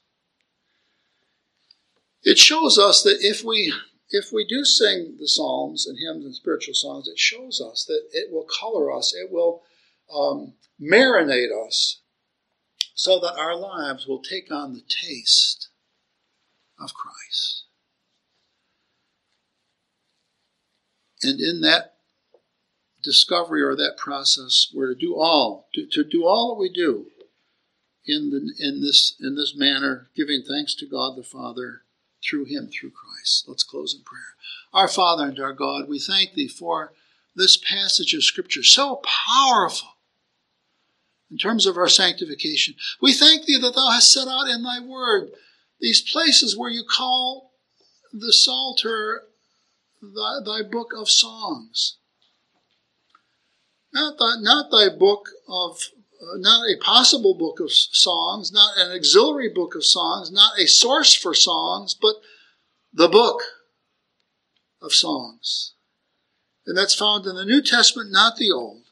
It 2.23 2.37
shows 2.37 2.77
us 2.77 3.01
that 3.03 3.17
if 3.21 3.43
we 3.43 3.73
if 4.09 4.31
we 4.31 4.45
do 4.45 4.63
sing 4.63 5.17
the 5.19 5.27
psalms 5.27 5.87
and 5.87 5.97
hymns 5.97 6.25
and 6.25 6.35
spiritual 6.35 6.73
songs, 6.73 7.07
it 7.07 7.17
shows 7.17 7.61
us 7.61 7.85
that 7.85 8.03
it 8.11 8.31
will 8.31 8.45
color 8.59 8.95
us, 8.95 9.13
it 9.13 9.31
will 9.31 9.63
um, 10.13 10.53
marinate 10.81 11.49
us, 11.67 12.01
so 12.93 13.19
that 13.19 13.37
our 13.37 13.55
lives 13.55 14.07
will 14.07 14.21
take 14.21 14.51
on 14.51 14.73
the 14.73 14.83
taste 14.87 15.69
of 16.79 16.93
Christ. 16.93 17.65
And 21.23 21.39
in 21.39 21.61
that 21.61 21.95
discovery 23.03 23.61
or 23.61 23.75
that 23.75 23.97
process, 23.97 24.71
we're 24.73 24.93
to 24.93 24.99
do 24.99 25.15
all, 25.15 25.67
to, 25.73 25.87
to 25.91 26.03
do 26.03 26.25
all 26.25 26.49
that 26.49 26.59
we 26.59 26.71
do 26.71 27.07
in, 28.05 28.29
the, 28.29 28.53
in, 28.59 28.81
this, 28.81 29.15
in 29.19 29.35
this 29.35 29.55
manner, 29.55 30.09
giving 30.15 30.43
thanks 30.43 30.75
to 30.75 30.85
God 30.85 31.15
the 31.15 31.23
Father 31.23 31.81
through 32.23 32.45
Him, 32.45 32.67
through 32.67 32.91
Christ. 32.91 33.04
Let's 33.47 33.63
close 33.63 33.93
in 33.93 34.03
prayer. 34.03 34.35
Our 34.73 34.87
Father 34.87 35.25
and 35.25 35.39
our 35.39 35.53
God, 35.53 35.87
we 35.87 35.99
thank 35.99 36.33
Thee 36.33 36.47
for 36.47 36.93
this 37.35 37.57
passage 37.57 38.13
of 38.13 38.23
Scripture, 38.23 38.63
so 38.63 39.01
powerful 39.27 39.89
in 41.31 41.37
terms 41.37 41.65
of 41.65 41.77
our 41.77 41.89
sanctification. 41.89 42.75
We 43.01 43.13
thank 43.13 43.45
Thee 43.45 43.59
that 43.59 43.75
Thou 43.75 43.89
hast 43.89 44.11
set 44.11 44.27
out 44.27 44.47
in 44.47 44.63
Thy 44.63 44.79
Word 44.79 45.31
these 45.79 46.01
places 46.01 46.57
where 46.57 46.69
you 46.69 46.83
call 46.89 47.51
the 48.13 48.31
Psalter 48.31 49.23
thy, 50.01 50.39
thy 50.45 50.61
book 50.61 50.91
of 50.95 51.09
songs. 51.09 51.97
Not 53.93 54.17
thy, 54.17 54.35
not 54.39 54.71
thy 54.71 54.89
book 54.89 55.29
of, 55.47 55.79
uh, 56.21 56.37
not 56.37 56.65
a 56.65 56.77
possible 56.83 57.33
book 57.33 57.59
of 57.59 57.71
songs, 57.71 58.51
not 58.51 58.77
an 58.77 58.91
auxiliary 58.91 59.49
book 59.49 59.75
of 59.75 59.85
songs, 59.85 60.31
not 60.31 60.59
a 60.59 60.67
source 60.67 61.13
for 61.13 61.33
songs, 61.33 61.93
but 61.93 62.15
the 62.95 63.09
book 63.09 63.41
of 64.81 64.93
songs. 64.93 65.73
And 66.65 66.77
that's 66.77 66.95
found 66.95 67.27
in 67.27 67.35
the 67.35 67.45
New 67.45 67.61
Testament, 67.61 68.11
not 68.11 68.37
the 68.37 68.51
Old, 68.51 68.83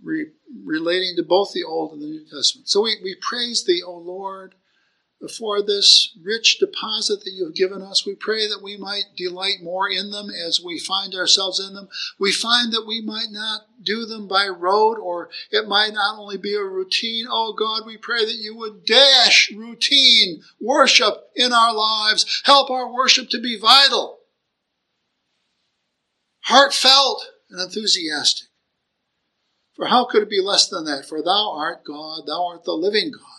re- 0.00 0.30
relating 0.64 1.16
to 1.16 1.22
both 1.22 1.52
the 1.52 1.64
Old 1.64 1.92
and 1.92 2.02
the 2.02 2.06
New 2.06 2.24
Testament. 2.24 2.68
So 2.68 2.82
we, 2.82 2.98
we 3.02 3.16
praise 3.20 3.64
thee, 3.64 3.82
O 3.84 3.96
Lord 3.96 4.54
for 5.28 5.62
this 5.62 6.16
rich 6.22 6.58
deposit 6.58 7.22
that 7.24 7.32
you 7.32 7.44
have 7.44 7.54
given 7.54 7.82
us. 7.82 8.04
We 8.04 8.14
pray 8.14 8.48
that 8.48 8.62
we 8.62 8.76
might 8.76 9.16
delight 9.16 9.62
more 9.62 9.88
in 9.88 10.10
them 10.10 10.30
as 10.30 10.60
we 10.62 10.78
find 10.78 11.14
ourselves 11.14 11.60
in 11.60 11.74
them. 11.74 11.88
We 12.18 12.32
find 12.32 12.72
that 12.72 12.86
we 12.86 13.00
might 13.00 13.28
not 13.30 13.62
do 13.82 14.04
them 14.04 14.26
by 14.26 14.48
rote 14.48 14.98
or 14.98 15.30
it 15.50 15.68
might 15.68 15.92
not 15.92 16.18
only 16.18 16.38
be 16.38 16.54
a 16.54 16.62
routine. 16.62 17.26
Oh 17.28 17.52
God, 17.52 17.86
we 17.86 17.96
pray 17.96 18.24
that 18.24 18.40
you 18.40 18.56
would 18.56 18.84
dash 18.84 19.52
routine 19.52 20.42
worship 20.60 21.30
in 21.36 21.52
our 21.52 21.74
lives. 21.74 22.42
Help 22.44 22.70
our 22.70 22.92
worship 22.92 23.28
to 23.30 23.40
be 23.40 23.58
vital, 23.58 24.18
heartfelt, 26.40 27.26
and 27.50 27.60
enthusiastic. 27.60 28.48
For 29.74 29.86
how 29.86 30.04
could 30.04 30.22
it 30.22 30.30
be 30.30 30.40
less 30.40 30.68
than 30.68 30.84
that? 30.84 31.06
For 31.06 31.22
thou 31.22 31.52
art 31.56 31.84
God, 31.84 32.26
thou 32.26 32.46
art 32.48 32.64
the 32.64 32.72
living 32.72 33.12
God. 33.12 33.31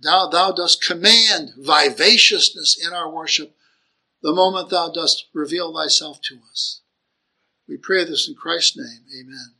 Thou, 0.00 0.28
thou 0.28 0.52
dost 0.52 0.84
command 0.84 1.52
vivaciousness 1.56 2.76
in 2.84 2.92
our 2.92 3.10
worship 3.10 3.56
the 4.22 4.32
moment 4.32 4.70
thou 4.70 4.90
dost 4.90 5.26
reveal 5.32 5.74
thyself 5.74 6.20
to 6.22 6.40
us. 6.50 6.80
We 7.68 7.76
pray 7.76 8.04
this 8.04 8.28
in 8.28 8.34
Christ's 8.34 8.76
name. 8.76 9.04
Amen. 9.20 9.54